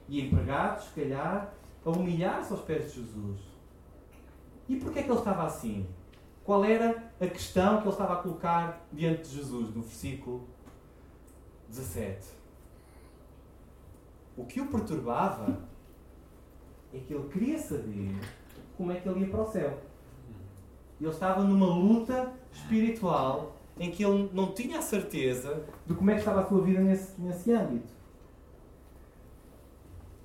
[0.07, 1.53] e empregados, se calhar,
[1.85, 3.41] a humilhar-se aos pés de Jesus.
[4.69, 5.85] E porquê é que ele estava assim?
[6.45, 10.47] Qual era a questão que ele estava a colocar diante de Jesus, no versículo
[11.67, 12.25] 17?
[14.37, 15.59] O que o perturbava
[16.93, 18.15] é que ele queria saber
[18.77, 19.77] como é que ele ia para o céu.
[21.01, 26.13] Ele estava numa luta espiritual em que ele não tinha a certeza de como é
[26.13, 27.91] que estava a sua vida nesse, nesse âmbito.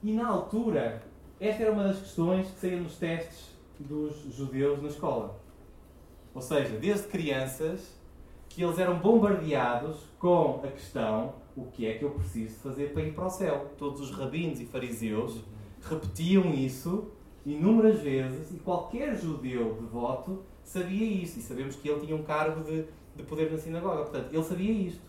[0.02, 1.02] E na altura,
[1.40, 5.38] esta era uma das questões que saíam nos testes dos judeus na escola.
[6.34, 7.98] Ou seja, desde crianças,
[8.48, 13.02] que eles eram bombardeados com a questão: o que é que eu preciso fazer para
[13.02, 13.70] ir para o céu?
[13.76, 15.40] Todos os rabinos e fariseus
[15.82, 17.10] repetiam isso
[17.46, 21.38] inúmeras vezes e qualquer judeu devoto sabia isso.
[21.38, 22.84] E sabemos que ele tinha um cargo de,
[23.18, 24.04] de poder na sinagoga.
[24.04, 25.02] Portanto, ele sabia isto.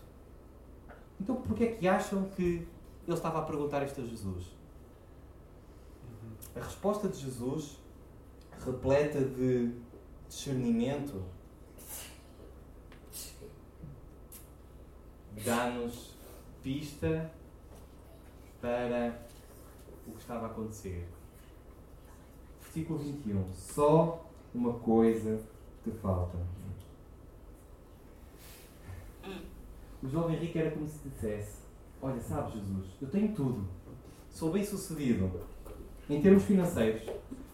[1.20, 2.66] Então, porquê é que acham que
[3.06, 4.46] ele estava a perguntar isto a Jesus?
[6.56, 7.78] A resposta de Jesus,
[8.64, 9.72] repleta de
[10.28, 11.22] discernimento,
[15.44, 16.14] dá-nos
[16.62, 17.30] pista
[18.60, 19.24] para
[20.06, 21.06] o que estava a acontecer.
[22.60, 23.54] Versículo 21.
[23.54, 25.40] Só uma coisa
[25.84, 26.38] te falta.
[30.02, 31.58] O jovem rico era como se dissesse:
[32.00, 33.68] Olha, sabes, Jesus, eu tenho tudo.
[34.30, 35.30] Sou bem sucedido
[36.08, 37.02] em termos financeiros,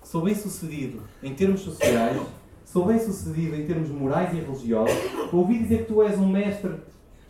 [0.03, 2.21] sou bem sucedido em termos sociais,
[2.65, 4.95] sou bem sucedido em termos morais e religiosos.
[5.33, 6.75] Ouvi dizer que tu és um mestre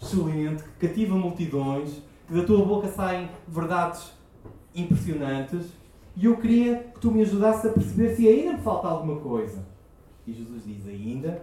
[0.00, 4.12] excelente, que cativa multidões, que da tua boca saem verdades
[4.74, 5.66] impressionantes.
[6.14, 9.64] E eu queria que tu me ajudasses a perceber se ainda me falta alguma coisa.
[10.26, 11.42] E Jesus diz: Ainda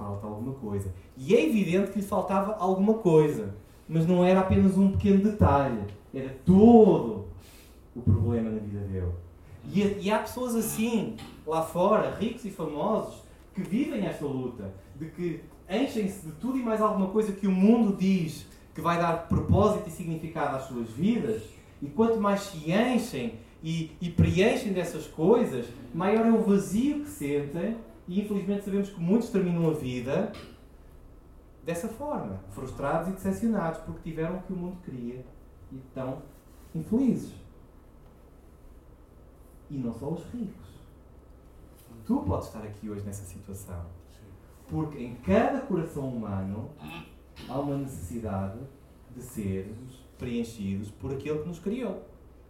[0.00, 0.92] falta alguma coisa.
[1.16, 3.54] E é evidente que lhe faltava alguma coisa.
[3.86, 5.80] Mas não era apenas um pequeno detalhe.
[6.14, 7.26] Era todo
[7.94, 9.12] o problema na vida dele.
[9.72, 13.22] E, e há pessoas assim, lá fora, ricos e famosos,
[13.54, 14.72] que vivem esta luta.
[14.96, 18.98] De que enchem-se de tudo e mais alguma coisa que o mundo diz que vai
[18.98, 21.42] dar propósito e significado às suas vidas.
[21.82, 27.10] E quanto mais se enchem e, e preenchem dessas coisas, maior é o vazio que
[27.10, 27.76] sentem.
[28.10, 30.32] E infelizmente sabemos que muitos terminam a vida
[31.64, 35.24] dessa forma, frustrados e decepcionados porque tiveram o que o mundo queria
[35.70, 36.20] e estão
[36.74, 37.32] infelizes.
[39.70, 40.66] E não só os ricos.
[42.04, 43.86] Tu podes estar aqui hoje nessa situação.
[44.68, 46.68] Porque em cada coração humano
[47.48, 48.58] há uma necessidade
[49.14, 52.02] de sermos preenchidos por aquele que nos criou.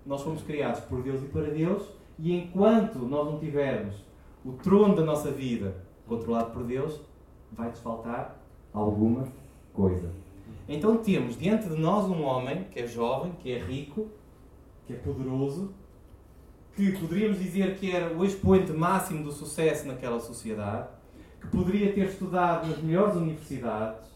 [0.06, 1.86] Nós fomos criados por Deus e para Deus,
[2.18, 4.08] e enquanto nós não tivermos
[4.44, 5.74] o trono da nossa vida
[6.06, 7.00] controlado por Deus,
[7.52, 8.40] vai-nos faltar
[8.72, 9.28] alguma
[9.72, 10.10] coisa.
[10.68, 14.08] Então temos diante de nós um homem que é jovem, que é rico,
[14.86, 15.72] que é poderoso,
[16.74, 20.88] que poderíamos dizer que era o expoente máximo do sucesso naquela sociedade,
[21.40, 24.08] que poderia ter estudado nas melhores universidades,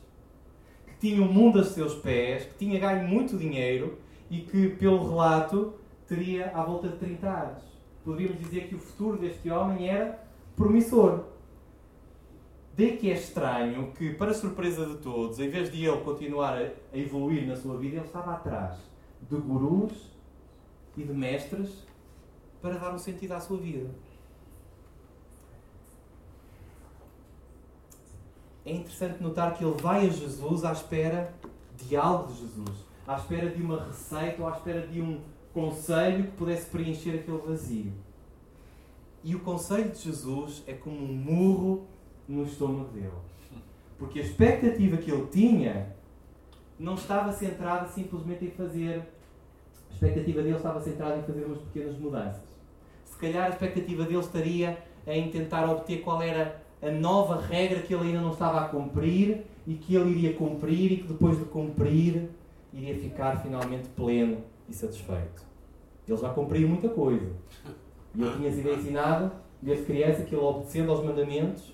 [0.87, 3.99] que tinha o mundo a seus pés, que tinha ganho muito dinheiro
[4.31, 5.75] e que, pelo relato,
[6.07, 7.74] teria à volta de 30 anos.
[8.05, 10.23] Poderíamos dizer que o futuro deste homem era
[10.55, 11.25] promissor.
[12.77, 16.97] Daí que é estranho que, para surpresa de todos, em vez de ele continuar a
[16.97, 18.77] evoluir na sua vida, ele estava atrás
[19.23, 20.11] de gurus
[20.97, 21.85] e de mestres
[22.61, 23.91] para dar um sentido à sua vida.
[28.67, 31.33] É interessante notar que ele vai a Jesus à espera
[31.77, 35.21] de algo de Jesus, à espera de uma receita ou à espera de um
[35.55, 37.93] conselho que pudesse preencher aquele vazio.
[39.23, 41.87] E o conselho de Jesus é como um murro
[42.29, 43.13] no estômago dele.
[43.97, 45.95] Porque a expectativa que ele tinha
[46.79, 49.09] não estava centrada simplesmente em fazer.
[49.91, 52.43] A expectativa dele estava centrada em fazer umas pequenas mudanças.
[53.05, 57.95] Se calhar a expectativa dele estaria em tentar obter qual era a nova regra que
[57.95, 61.45] ele ainda não estava a cumprir e que ele iria cumprir e que depois de
[61.45, 62.29] cumprir
[62.73, 65.45] iria ficar finalmente pleno e satisfeito.
[66.07, 67.31] Ele já cumpriu muita coisa.
[68.15, 71.73] E ele tinha sido ensinado desde criança que ele obedecendo aos mandamentos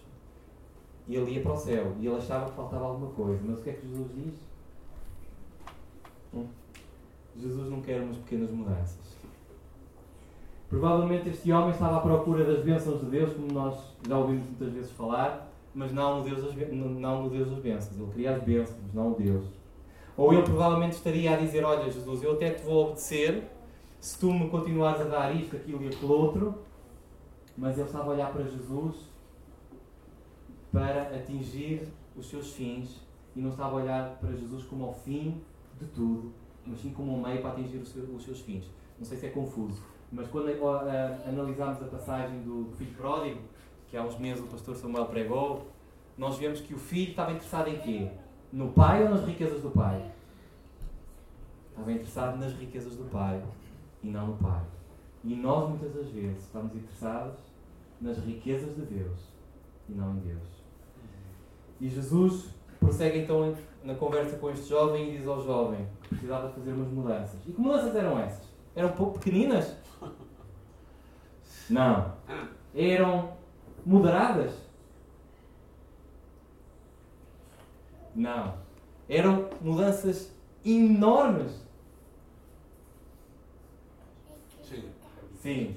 [1.08, 1.94] e ele ia para o céu.
[1.98, 3.40] E ele achava que faltava alguma coisa.
[3.44, 4.34] Mas o que é que Jesus diz?
[6.32, 6.46] Hum?
[7.36, 9.10] Jesus não quer umas pequenas mudanças.
[10.68, 13.76] Provavelmente este homem estava à procura das bênçãos de Deus, como nós
[14.06, 17.98] já ouvimos muitas vezes falar, mas não no Deus das, não Deus bênçãos.
[17.98, 19.59] Ele queria as bênçãos, não o Deus.
[20.20, 23.42] Ou ele provavelmente estaria a dizer: Olha, Jesus, eu até te vou obedecer
[23.98, 26.58] se tu me continuares a dar isto, aquilo e aquilo outro,
[27.56, 28.96] mas ele estava a olhar para Jesus
[30.70, 33.00] para atingir os seus fins
[33.34, 35.40] e não estava a olhar para Jesus como ao fim
[35.80, 36.30] de tudo,
[36.66, 38.66] mas sim como um meio para atingir os seus fins.
[38.98, 43.40] Não sei se é confuso, mas quando uh, analisamos a passagem do filho pródigo,
[43.88, 45.66] que há uns meses o pastor Samuel pregou,
[46.18, 48.10] nós vemos que o filho estava interessado em quê?
[48.52, 50.10] No pai ou nas riquezas do pai?
[51.70, 53.42] Estava interessado nas riquezas do pai
[54.02, 54.62] e não no pai.
[55.22, 57.38] E nós muitas das vezes estamos interessados
[58.00, 59.18] nas riquezas de Deus
[59.88, 60.48] e não em Deus.
[61.80, 66.50] E Jesus prossegue então na conversa com este jovem e diz ao jovem que precisava
[66.50, 67.38] fazer umas mudanças.
[67.46, 68.44] E que mudanças eram essas?
[68.74, 69.76] Eram um pouco pequeninas?
[71.68, 72.12] Não.
[72.74, 73.32] Eram
[73.86, 74.69] moderadas?
[78.14, 78.54] Não.
[79.08, 80.32] Eram mudanças
[80.64, 81.52] enormes.
[84.62, 84.84] Sim.
[85.40, 85.76] Sim.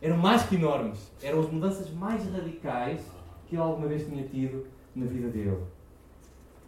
[0.00, 1.10] Eram mais que enormes.
[1.22, 3.00] Eram as mudanças mais radicais
[3.46, 5.62] que ele alguma vez tinha tido na vida dele.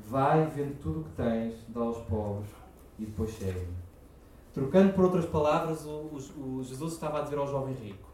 [0.08, 2.50] Vai, vendo tudo o que tens, dá aos pobres
[2.98, 3.82] e depois segue-me.
[4.52, 8.08] Trocando por outras palavras, o, o, o Jesus estava a dizer ao jovem rico: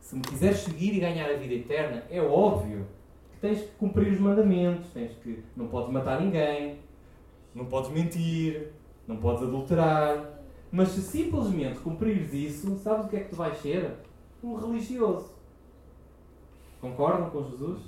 [0.00, 2.86] Se me quiseres seguir e ganhar a vida eterna, é óbvio
[3.40, 6.78] tens que cumprir os mandamentos, tens que não podes matar ninguém,
[7.54, 8.72] não podes mentir,
[9.06, 10.38] não podes adulterar.
[10.70, 13.92] Mas se simplesmente cumprires isso, sabes o que é que tu vais ser?
[14.42, 15.30] Um religioso.
[16.80, 17.80] Concordam com Jesus?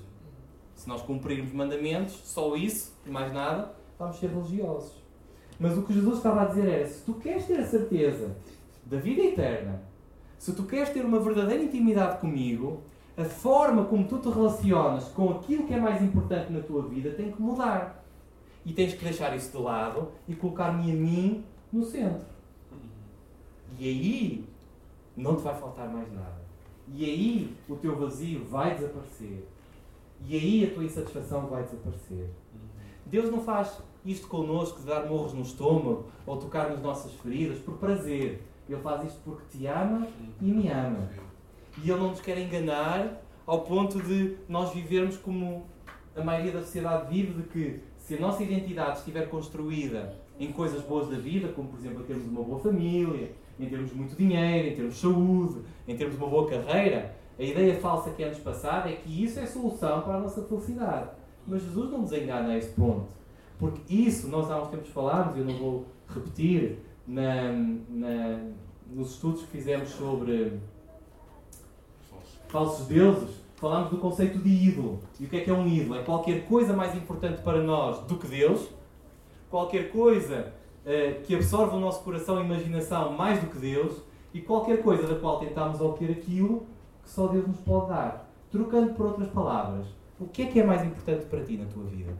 [0.74, 4.94] Se nós cumprirmos mandamentos, só isso e mais nada, vamos ser religiosos.
[5.58, 8.34] Mas o que Jesus estava a dizer era: se tu queres ter a certeza
[8.86, 9.82] da vida eterna,
[10.38, 12.82] se tu queres ter uma verdadeira intimidade comigo,
[13.20, 17.10] a forma como tu te relacionas com aquilo que é mais importante na tua vida
[17.10, 18.04] tem que mudar.
[18.64, 22.26] E tens que deixar isso de lado e colocar-me a mim no centro.
[23.78, 24.44] E aí
[25.16, 26.40] não te vai faltar mais nada.
[26.88, 29.46] E aí o teu vazio vai desaparecer.
[30.26, 32.28] E aí a tua insatisfação vai desaparecer.
[33.06, 37.58] Deus não faz isto connosco de dar morros no estômago ou tocar nas nossas feridas
[37.58, 38.42] por prazer.
[38.68, 40.06] Ele faz isto porque te ama
[40.40, 41.08] e me ama.
[41.82, 45.66] E Ele não nos quer enganar ao ponto de nós vivermos como
[46.16, 50.82] a maioria da sociedade vive, de que se a nossa identidade estiver construída em coisas
[50.82, 54.74] boas da vida, como por exemplo termos uma boa família, em termos muito dinheiro, em
[54.74, 58.90] termos de saúde, em termos de uma boa carreira, a ideia falsa que é-nos passada
[58.90, 61.10] é que isso é solução para a nossa felicidade.
[61.46, 63.08] Mas Jesus não nos engana a esse ponto.
[63.58, 67.52] Porque isso, nós há uns tempos falámos, e eu não vou repetir, na,
[67.88, 68.40] na,
[68.90, 70.58] nos estudos que fizemos sobre
[72.50, 75.00] falsos deuses, falámos do conceito de ídolo.
[75.18, 75.98] E o que é que é um ídolo?
[75.98, 78.68] É qualquer coisa mais importante para nós do que Deus,
[79.48, 80.52] qualquer coisa
[80.84, 85.06] uh, que absorve o nosso coração e imaginação mais do que Deus, e qualquer coisa
[85.06, 86.66] da qual tentamos obter aquilo
[87.02, 88.30] que só Deus nos pode dar.
[88.50, 89.86] Trocando por outras palavras,
[90.18, 92.16] o que é que é mais importante para ti na tua vida?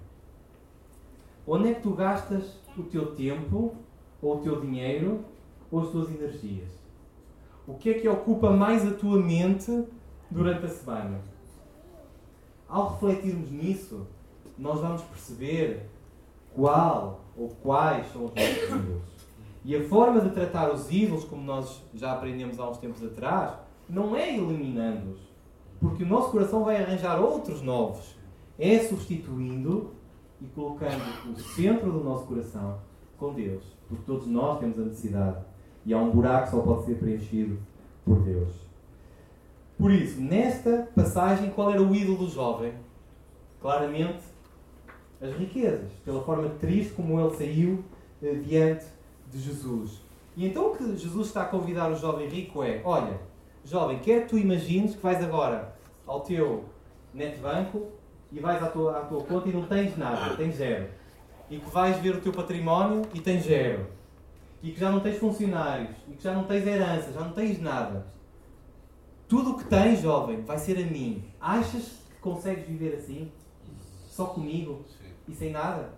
[1.46, 3.74] Onde é que tu gastas o teu tempo,
[4.22, 5.24] ou o teu dinheiro,
[5.70, 6.68] ou as tuas energias?
[7.66, 9.84] O que é que ocupa mais a tua mente
[10.30, 11.20] durante a semana?
[12.68, 14.06] Ao refletirmos nisso,
[14.56, 15.88] nós vamos perceber
[16.54, 19.02] qual ou quais são os nossos ídolos.
[19.64, 23.54] E a forma de tratar os ídolos, como nós já aprendemos há uns tempos atrás,
[23.88, 25.20] não é eliminando-os,
[25.80, 28.16] porque o nosso coração vai arranjar outros novos.
[28.58, 29.92] É substituindo
[30.40, 32.78] e colocando o centro do nosso coração
[33.18, 35.44] com Deus, porque todos nós temos a necessidade
[35.84, 37.58] e há um buraco que só pode ser preenchido
[38.04, 38.69] por Deus.
[39.80, 42.74] Por isso, nesta passagem, qual era o ídolo do jovem?
[43.60, 44.20] Claramente,
[45.20, 47.84] as riquezas, pela forma triste como ele saiu
[48.22, 48.84] eh, diante
[49.32, 50.00] de Jesus.
[50.36, 53.18] E então o que Jesus está a convidar o jovem rico é: olha,
[53.64, 55.74] Jovem, quer tu imagines que vais agora
[56.06, 56.64] ao teu
[57.12, 57.88] netbanco
[58.32, 60.88] e vais à tua, à tua conta e não tens nada, tens zero.
[61.50, 63.86] E que vais ver o teu património e tens zero.
[64.62, 67.60] E que já não tens funcionários, e que já não tens herança, já não tens
[67.60, 68.06] nada.
[69.30, 71.22] Tudo o que tens, jovem, vai ser a mim.
[71.40, 73.30] Achas que consegues viver assim?
[74.08, 74.84] Só comigo?
[75.28, 75.92] E sem nada?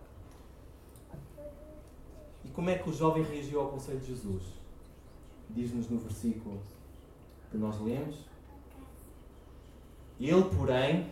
[2.44, 4.42] E como é que o jovem reagiu ao conselho de Jesus?
[5.48, 6.60] Diz-nos no versículo
[7.50, 8.16] que nós lemos.
[10.20, 11.06] Ele, porém,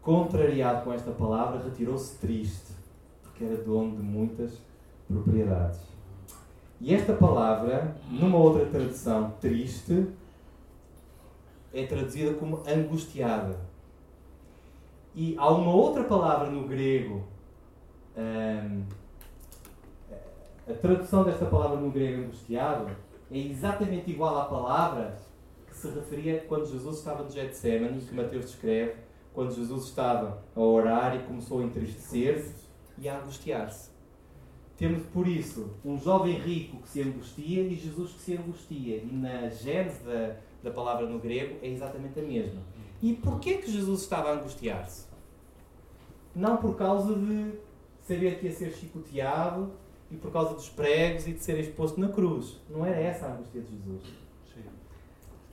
[0.00, 2.72] contrariado com esta palavra, retirou-se triste,
[3.20, 4.60] porque era dono de muitas
[5.08, 5.80] propriedades.
[6.80, 10.06] E esta palavra, numa outra tradução, triste,
[11.74, 13.58] é traduzida como angustiada.
[15.14, 17.24] E há uma outra palavra no grego,
[18.16, 18.84] hum,
[20.68, 22.90] a tradução desta palavra no grego angustiado
[23.30, 25.18] é exatamente igual à palavra
[25.66, 28.94] que se referia quando Jesus estava no Getsemane, que Mateus descreve,
[29.34, 32.54] quando Jesus estava a orar e começou a entristecer-se
[32.96, 33.90] e a angustiar-se.
[34.76, 38.96] Temos, por isso, um jovem rico que se angustia e Jesus que se angustia.
[38.96, 42.60] E na gênese da, da palavra no grego é exatamente a mesma.
[43.02, 45.06] E porquê que Jesus estava a angustiar-se?
[46.34, 47.52] Não por causa de
[48.00, 49.72] saber que ia ser chicoteado
[50.10, 52.58] e por causa dos pregos e de ser exposto na cruz.
[52.68, 54.02] Não era essa a angústia de Jesus.
[54.52, 54.62] Sim.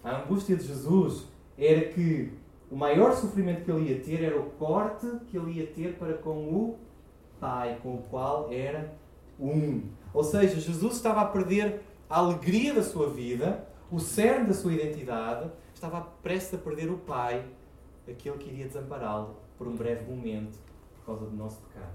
[0.04, 2.32] A angústia de Jesus era que
[2.72, 6.14] o maior sofrimento que ele ia ter era o corte que ele ia ter para
[6.14, 6.80] com o
[7.40, 8.94] Pai, com o qual era
[9.40, 9.82] um.
[10.14, 14.74] Ou seja, Jesus estava a perder a alegria da sua vida, o cerne da sua
[14.74, 17.44] identidade, estava prestes a perder o Pai,
[18.10, 20.58] aquele que iria desampará-lo por um breve momento
[20.96, 21.94] por causa do nosso pecado.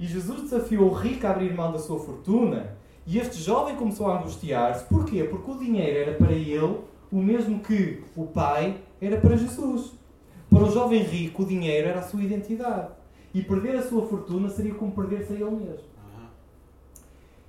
[0.00, 4.06] E Jesus desafiou o rico a abrir mão da sua fortuna e este jovem começou
[4.10, 4.84] a angustiar-se.
[4.86, 5.24] Porquê?
[5.24, 6.80] Porque o dinheiro era para ele
[7.12, 9.92] o mesmo que o pai era para Jesus.
[10.48, 12.88] Para o jovem rico, o dinheiro era a sua identidade.
[13.32, 15.93] E perder a sua fortuna seria como perder-se a ele mesmo.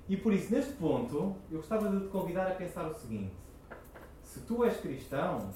[0.08, 3.32] E por isso, neste ponto, eu gostava de te convidar a pensar o seguinte:
[4.22, 5.50] se tu és cristão,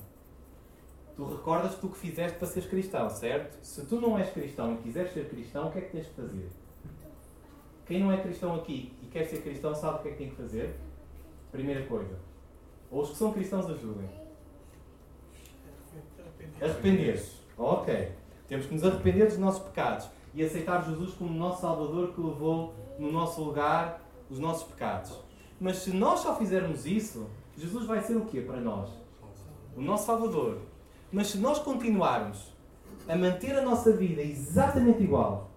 [1.16, 3.62] tu recordas tu que fizeste para seres cristão, certo?
[3.62, 6.12] Se tu não és cristão e quiseres ser cristão, o que é que tens de
[6.12, 6.48] fazer?
[7.86, 10.30] Quem não é cristão aqui e quer ser cristão sabe o que é que tem
[10.30, 10.76] que fazer?
[11.50, 12.16] Primeira coisa.
[12.90, 14.08] Ou os que são cristãos ajudem.
[16.60, 17.36] Arrepender-se.
[17.56, 18.12] Ok.
[18.48, 22.74] Temos que nos arrepender dos nossos pecados e aceitar Jesus como nosso Salvador que levou
[22.98, 25.12] no nosso lugar os nossos pecados.
[25.60, 27.26] Mas se nós só fizermos isso,
[27.56, 28.88] Jesus vai ser o quê para nós?
[29.76, 30.58] O nosso Salvador.
[31.12, 32.52] Mas se nós continuarmos
[33.08, 35.50] a manter a nossa vida exatamente igual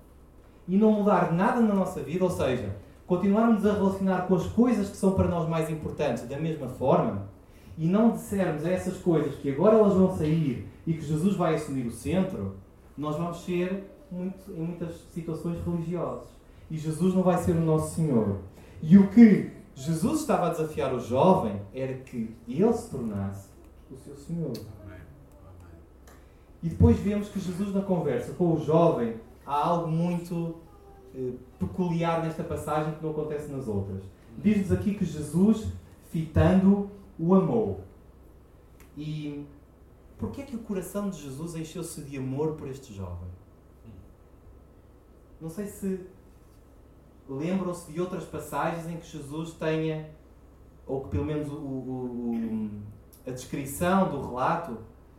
[0.67, 4.89] e não mudar nada na nossa vida, ou seja, continuarmos a relacionar com as coisas
[4.89, 7.27] que são para nós mais importantes da mesma forma
[7.77, 11.55] e não dissermos a essas coisas que agora elas vão sair e que Jesus vai
[11.55, 12.55] assumir o centro,
[12.97, 16.27] nós vamos ser muito, em muitas situações religiosas.
[16.69, 18.37] E Jesus não vai ser o nosso Senhor.
[18.85, 23.47] E o que Jesus estava a desafiar o jovem era que ele se tornasse
[23.89, 24.51] o seu Senhor.
[26.61, 29.15] E depois vemos que Jesus, na conversa com o jovem,
[29.45, 30.57] há algo muito
[31.15, 34.03] eh, peculiar nesta passagem que não acontece nas outras.
[34.37, 35.65] Diz-nos aqui que Jesus,
[36.11, 37.85] fitando, o amou.
[38.97, 39.45] E
[40.17, 43.29] porquê é que o coração de Jesus encheu-se de amor por este jovem?
[45.39, 46.05] Não sei se
[47.27, 50.09] lembram-se de outras passagens em que Jesus tenha,
[50.85, 52.69] ou que pelo menos o, o, o,
[53.25, 54.77] a descrição do relato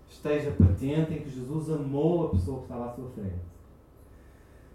[0.08, 3.54] esteja patente em que Jesus amou a pessoa que estava à sua frente.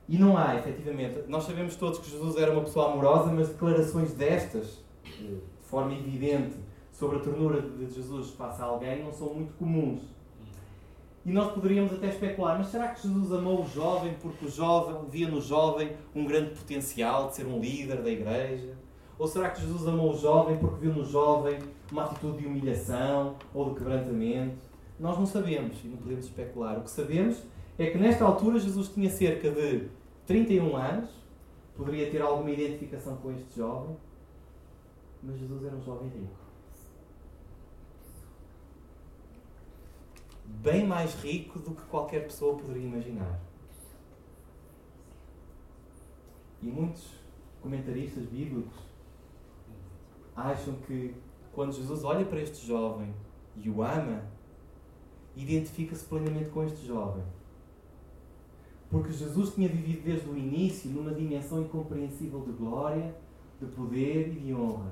[0.08, 1.24] E não há, efetivamente.
[1.28, 6.56] Nós sabemos todos que Jesus era uma pessoa amorosa, mas declarações destas, de forma evidente,
[6.92, 10.02] sobre a ternura de Jesus face a alguém, não são muito comuns.
[11.26, 15.10] E nós poderíamos até especular, mas será que Jesus amou o jovem porque o jovem
[15.10, 18.76] via no jovem um grande potencial de ser um líder da igreja?
[19.18, 21.60] Ou será que Jesus amou o jovem porque viu no jovem
[21.92, 24.70] uma atitude de humilhação ou de quebrantamento?
[24.98, 26.78] Nós não sabemos e não podemos especular.
[26.78, 27.44] O que sabemos
[27.78, 29.90] é que nesta altura Jesus tinha cerca de
[30.26, 31.10] 31 anos,
[31.76, 33.96] poderia ter alguma identificação com este jovem,
[35.22, 36.39] mas Jesus era um jovem rico.
[40.62, 43.40] Bem mais rico do que qualquer pessoa poderia imaginar.
[46.62, 47.04] E muitos
[47.62, 48.78] comentaristas bíblicos
[50.36, 51.16] acham que
[51.54, 53.14] quando Jesus olha para este jovem
[53.56, 54.24] e o ama,
[55.36, 57.24] identifica-se plenamente com este jovem.
[58.90, 63.16] Porque Jesus tinha vivido desde o início numa dimensão incompreensível de glória,
[63.60, 64.92] de poder e de honra.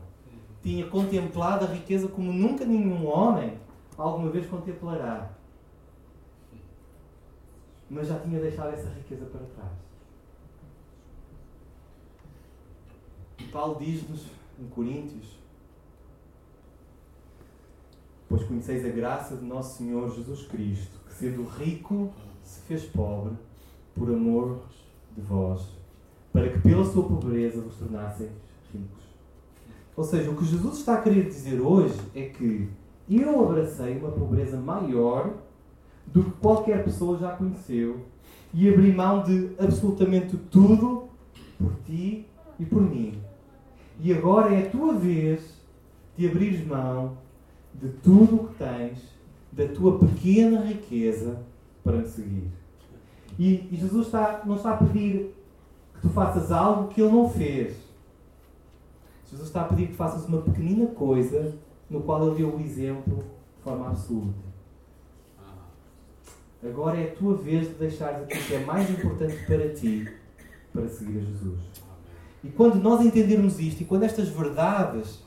[0.62, 3.58] Tinha contemplado a riqueza como nunca nenhum homem
[3.98, 5.37] alguma vez contemplará
[7.90, 9.72] mas já tinha deixado essa riqueza para trás.
[13.40, 14.26] E Paulo diz-nos
[14.60, 15.38] em Coríntios:
[18.28, 22.12] Pois conheceis a graça de nosso Senhor Jesus Cristo, que sendo rico
[22.44, 23.36] se fez pobre
[23.96, 24.60] por amor
[25.16, 25.68] de vós,
[26.34, 28.32] para que pela sua pobreza vos tornasseis
[28.74, 29.04] ricos.
[29.96, 32.70] Ou seja, o que Jesus está a querer dizer hoje é que
[33.10, 35.34] eu abracei uma pobreza maior
[36.08, 38.06] do que qualquer pessoa já conheceu
[38.54, 41.10] e abri mão de absolutamente tudo
[41.58, 42.26] por ti
[42.60, 43.22] e por mim.
[44.00, 45.58] E agora é a tua vez
[46.16, 47.18] de abrires mão
[47.74, 49.00] de tudo o que tens,
[49.52, 51.40] da tua pequena riqueza,
[51.84, 52.48] para me seguir.
[53.38, 55.36] E, e Jesus está, não está a pedir
[55.94, 57.78] que tu faças algo que Ele não fez.
[59.30, 61.56] Jesus está a pedir que faças uma pequenina coisa
[61.90, 63.24] no qual Ele deu o exemplo
[63.58, 64.47] de forma absoluta.
[66.64, 70.08] Agora é a tua vez de deixares aquilo que é mais importante para ti
[70.74, 71.60] para seguir a Jesus.
[72.44, 75.24] E quando nós entendermos isto e quando estas verdades,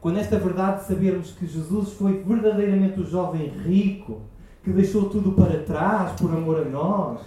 [0.00, 4.20] quando esta verdade de sabermos que Jesus foi verdadeiramente o jovem rico,
[4.62, 7.20] que deixou tudo para trás por amor a nós,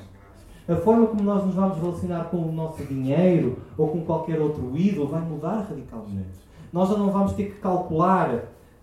[0.68, 4.76] a forma como nós nos vamos relacionar com o nosso dinheiro ou com qualquer outro
[4.78, 6.48] ídolo vai mudar radicalmente.
[6.72, 8.34] Nós já não vamos ter que calcular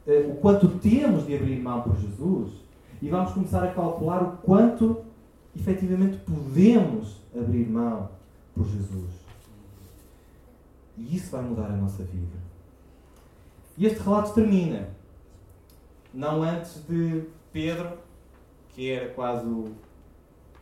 [0.07, 2.64] uh, o quanto temos de abrir mão por Jesus
[3.05, 5.05] e vamos começar a calcular o quanto
[5.55, 8.09] efetivamente podemos abrir mão
[8.55, 9.11] por Jesus.
[10.97, 12.39] E isso vai mudar a nossa vida.
[13.77, 14.89] E este relato termina,
[16.15, 17.99] não antes de Pedro,
[18.71, 19.75] que era quase o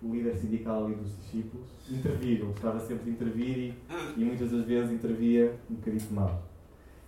[0.03, 2.41] líder sindical ali dos discípulos, intervir.
[2.41, 3.75] Ele gostava sempre de intervir e,
[4.17, 6.43] e muitas das vezes intervia um bocadinho mal.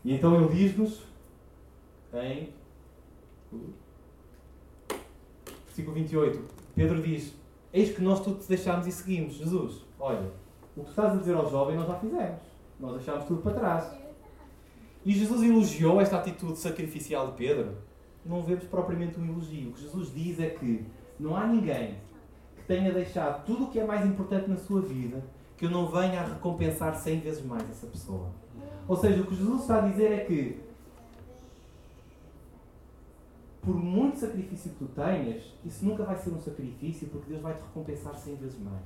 [0.05, 1.03] E então ele diz-nos
[2.13, 2.51] em
[5.75, 6.41] versículo 28,
[6.77, 7.35] Pedro diz:
[7.73, 9.35] Eis que nós tudo te deixámos e seguimos.
[9.35, 10.31] Jesus, olha,
[10.77, 12.41] o que estás a dizer ao jovem nós já fizemos.
[12.79, 13.93] Nós deixámos tudo para trás.
[15.05, 17.77] E Jesus elogiou esta atitude sacrificial de Pedro.
[18.25, 19.71] Não vemos propriamente um elogio.
[19.71, 20.87] O que Jesus diz é que
[21.19, 21.97] não há ninguém
[22.57, 25.23] que tenha deixado tudo o que é mais importante na sua vida,
[25.57, 28.31] que eu não venha a recompensar cem vezes mais essa pessoa.
[28.87, 30.61] Ou seja, o que Jesus está a dizer é que
[33.65, 37.55] por muito sacrifício que tu tenhas, isso nunca vai ser um sacrifício porque Deus vai
[37.55, 38.83] te recompensar cem vezes mais.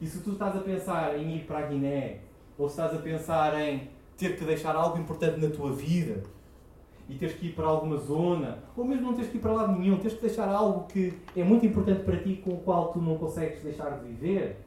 [0.00, 2.20] E se tu estás a pensar em ir para a Guiné,
[2.58, 6.22] ou se estás a pensar em ter que deixar algo importante na tua vida,
[7.08, 9.78] e teres que ir para alguma zona, ou mesmo não teres que ir para lado
[9.78, 13.00] nenhum, teres que deixar algo que é muito importante para ti com o qual tu
[13.00, 14.64] não consegues deixar de viver,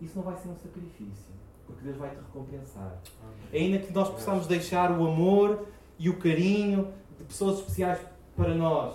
[0.00, 1.34] isso não vai ser um sacrifício,
[1.66, 2.98] porque Deus vai te recompensar.
[3.22, 3.62] Amém.
[3.62, 5.66] Ainda que nós possamos deixar o amor
[5.98, 6.88] e o carinho
[7.20, 7.98] de pessoas especiais
[8.34, 8.94] para nós,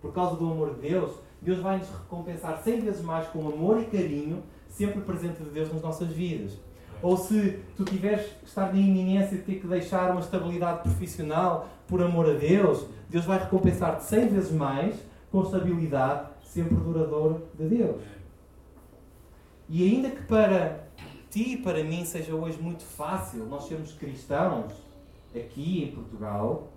[0.00, 3.80] por causa do amor de Deus, Deus vai nos recompensar cem vezes mais com amor
[3.80, 6.52] e carinho, sempre presente de Deus nas nossas vidas.
[7.00, 11.68] Ou se tu tiveres que estar na iminência de ter que deixar uma estabilidade profissional
[11.86, 14.96] por amor a Deus, Deus vai recompensar-te 100 vezes mais
[15.30, 18.02] com estabilidade sempre duradoura de Deus.
[19.68, 20.88] E ainda que para
[21.30, 24.72] ti e para mim seja hoje muito fácil nós sermos cristãos
[25.34, 26.68] aqui em Portugal,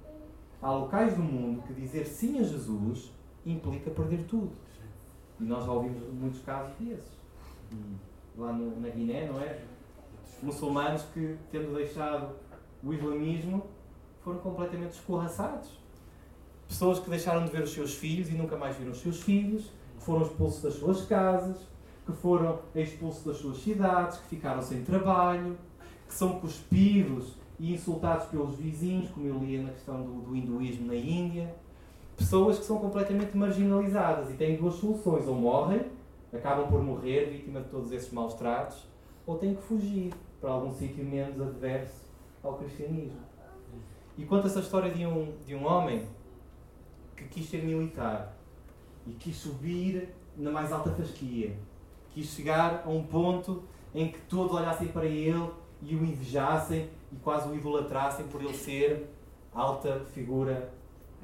[0.62, 3.12] há locais do mundo que dizer sim a Jesus
[3.45, 4.51] implica perder tudo.
[5.39, 7.20] E nós já ouvimos muitos casos desses.
[8.38, 9.62] Lá no, na Guiné, não é?
[10.41, 12.36] muçulmanos que, tendo deixado
[12.84, 13.64] o islamismo,
[14.24, 15.70] foram completamente escorraçados.
[16.68, 19.72] Pessoas que deixaram de ver os seus filhos e nunca mais viram os seus filhos,
[19.97, 21.57] que foram expulsos das suas casas,
[22.05, 25.57] que foram expulsos das suas cidades, que ficaram sem trabalho,
[26.07, 30.88] que são cuspidos e insultados pelos vizinhos, como eu lia na questão do, do hinduísmo
[30.88, 31.55] na Índia.
[32.18, 35.86] Pessoas que são completamente marginalizadas e têm duas soluções: ou morrem,
[36.34, 38.88] acabam por morrer, vítima de todos esses maus tratos,
[39.28, 42.01] ou têm que fugir para algum sítio menos adverso
[42.43, 43.22] ao cristianismo.
[44.18, 46.07] E conta essa história de um, de um homem
[47.16, 48.36] que quis ser militar
[49.05, 51.55] e quis subir na mais alta fasquia.
[52.09, 53.62] Quis chegar a um ponto
[53.93, 58.54] em que todos olhassem para ele e o invejassem e quase o idolatrassem por ele
[58.54, 59.08] ser
[59.54, 60.72] alta figura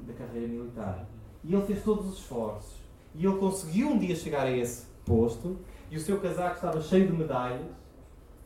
[0.00, 1.06] da carreira militar.
[1.44, 2.78] E ele fez todos os esforços.
[3.14, 5.56] E ele conseguiu um dia chegar a esse posto
[5.90, 7.66] e o seu casaco estava cheio de medalhas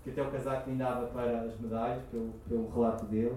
[0.02, 3.36] que até o casaco nem dava para as medalhas, pelo, pelo relato dele.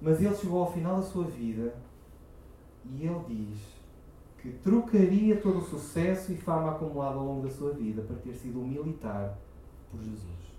[0.00, 1.74] Mas ele chegou ao final da sua vida
[2.84, 3.58] e ele diz
[4.40, 8.34] que trocaria todo o sucesso e fama acumulado ao longo da sua vida para ter
[8.34, 9.36] sido um militar
[9.90, 10.55] por Jesus.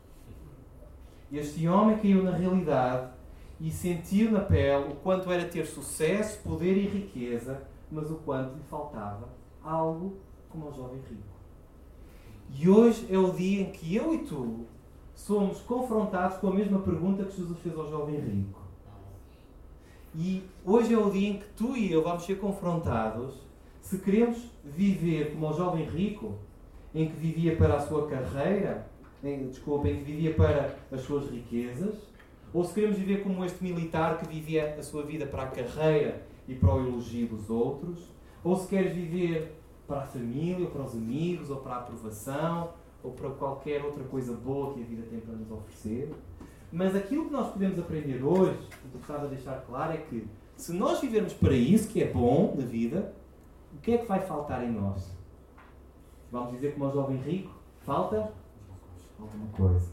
[1.32, 3.10] Este homem caiu na realidade
[3.60, 8.56] e sentiu na pele o quanto era ter sucesso, poder e riqueza, mas o quanto
[8.56, 9.30] lhe faltava
[9.64, 10.18] algo
[10.50, 11.38] como ao jovem rico.
[12.50, 14.66] E hoje é o dia em que eu e tu
[15.14, 18.62] somos confrontados com a mesma pergunta que Jesus fez ao jovem rico.
[20.16, 23.36] E hoje é o dia em que tu e eu vamos ser confrontados
[23.82, 26.36] se queremos viver como o jovem rico,
[26.94, 28.90] em que vivia para a sua carreira,
[29.22, 31.96] desculpa, em que vivia para as suas riquezas,
[32.54, 36.26] ou se queremos viver como este militar que vivia a sua vida para a carreira
[36.48, 38.10] e para o elogio dos outros,
[38.44, 43.12] ou se queres viver para a família, para os amigos, ou para a aprovação, ou
[43.12, 46.14] para qualquer outra coisa boa que a vida tem para nos oferecer.
[46.72, 50.74] Mas aquilo que nós podemos aprender hoje, que gostava de deixar claro, é que se
[50.74, 53.14] nós vivermos para isso, que é bom na vida,
[53.74, 55.16] o que é que vai faltar em nós?
[56.32, 58.32] Vamos dizer como ao jovem rico, falta
[59.20, 59.92] alguma coisa.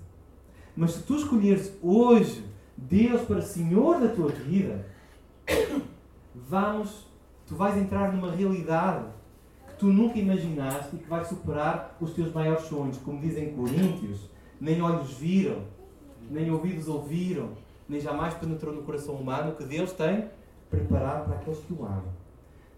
[0.76, 2.44] Mas se tu escolheres hoje
[2.76, 4.84] Deus para Senhor da tua vida,
[6.34, 7.06] Vamos,
[7.46, 9.06] tu vais entrar numa realidade
[9.68, 12.98] que tu nunca imaginaste e que vai superar os teus maiores sonhos.
[12.98, 14.28] Como dizem Coríntios,
[14.60, 15.62] nem olhos viram,
[16.28, 17.50] nem ouvidos ouviram,
[17.88, 20.28] nem jamais penetrou no coração humano que Deus tem
[20.68, 22.12] preparado para aqueles que o amam.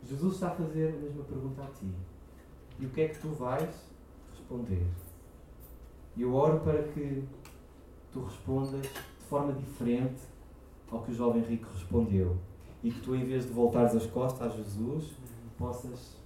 [0.05, 1.91] Jesus está a fazer a mesma pergunta a ti.
[2.79, 3.71] E o que é que tu vais
[4.31, 4.87] responder?
[6.17, 7.25] E eu oro para que
[8.12, 8.89] tu respondas de
[9.29, 10.23] forma diferente
[10.91, 12.37] ao que o jovem rico respondeu.
[12.83, 15.12] E que tu, em vez de voltares as costas a Jesus,
[15.59, 16.17] possas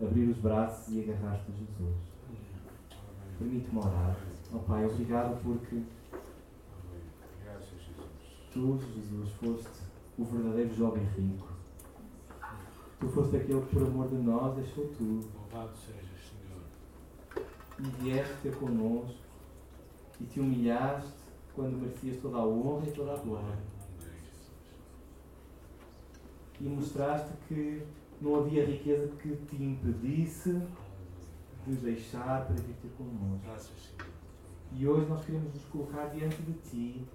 [0.00, 1.96] abrir os braços e agarrar-te a Jesus.
[3.38, 4.16] Permite-me orar.
[4.52, 5.82] Oh Pai, obrigado porque
[8.52, 9.82] tu, Jesus, foste
[10.16, 11.48] o verdadeiro jovem rico.
[13.00, 15.28] Tu foste aquele que, por amor de nós, deixou tudo.
[15.34, 17.46] Louvado sejas, Senhor.
[17.80, 19.23] E vieste ter connosco
[20.20, 21.12] e te humilhaste
[21.54, 23.58] quando merecias toda a honra e toda a glória.
[26.60, 27.82] E mostraste que
[28.20, 30.62] não havia riqueza que te impedisse
[31.66, 33.72] de deixar para vir ter connosco.
[33.76, 34.14] Senhor.
[34.72, 37.06] E hoje nós queremos nos colocar diante de Ti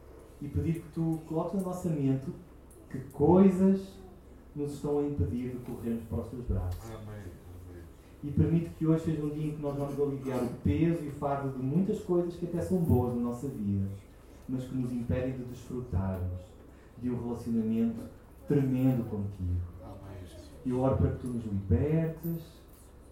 [0.42, 2.32] e pedir que Tu coloques na nossa mente
[2.90, 4.00] que coisas
[4.56, 6.92] nos estão a impedir de corrermos para os Teus braços.
[6.92, 7.39] Amém.
[8.24, 11.08] E permite que hoje seja um dia em que nós vamos aliviar o peso e
[11.08, 13.88] o fardo de muitas coisas que até são boas na nossa vida,
[14.48, 16.42] mas que nos impedem de desfrutarmos
[17.02, 18.02] de um relacionamento
[18.48, 19.80] tremendo contigo.
[20.66, 22.60] Eu oro para que tu nos libertes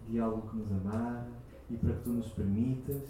[0.08, 1.26] de algo que nos amarra
[1.70, 3.02] e para que tu nos permitas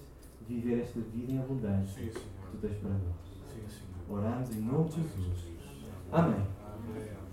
[0.48, 3.28] viver esta vida em abundância que tu tens para nós.
[4.08, 5.44] Oramos em nome de Jesus.
[6.10, 6.34] Amém.
[6.34, 7.27] Amém.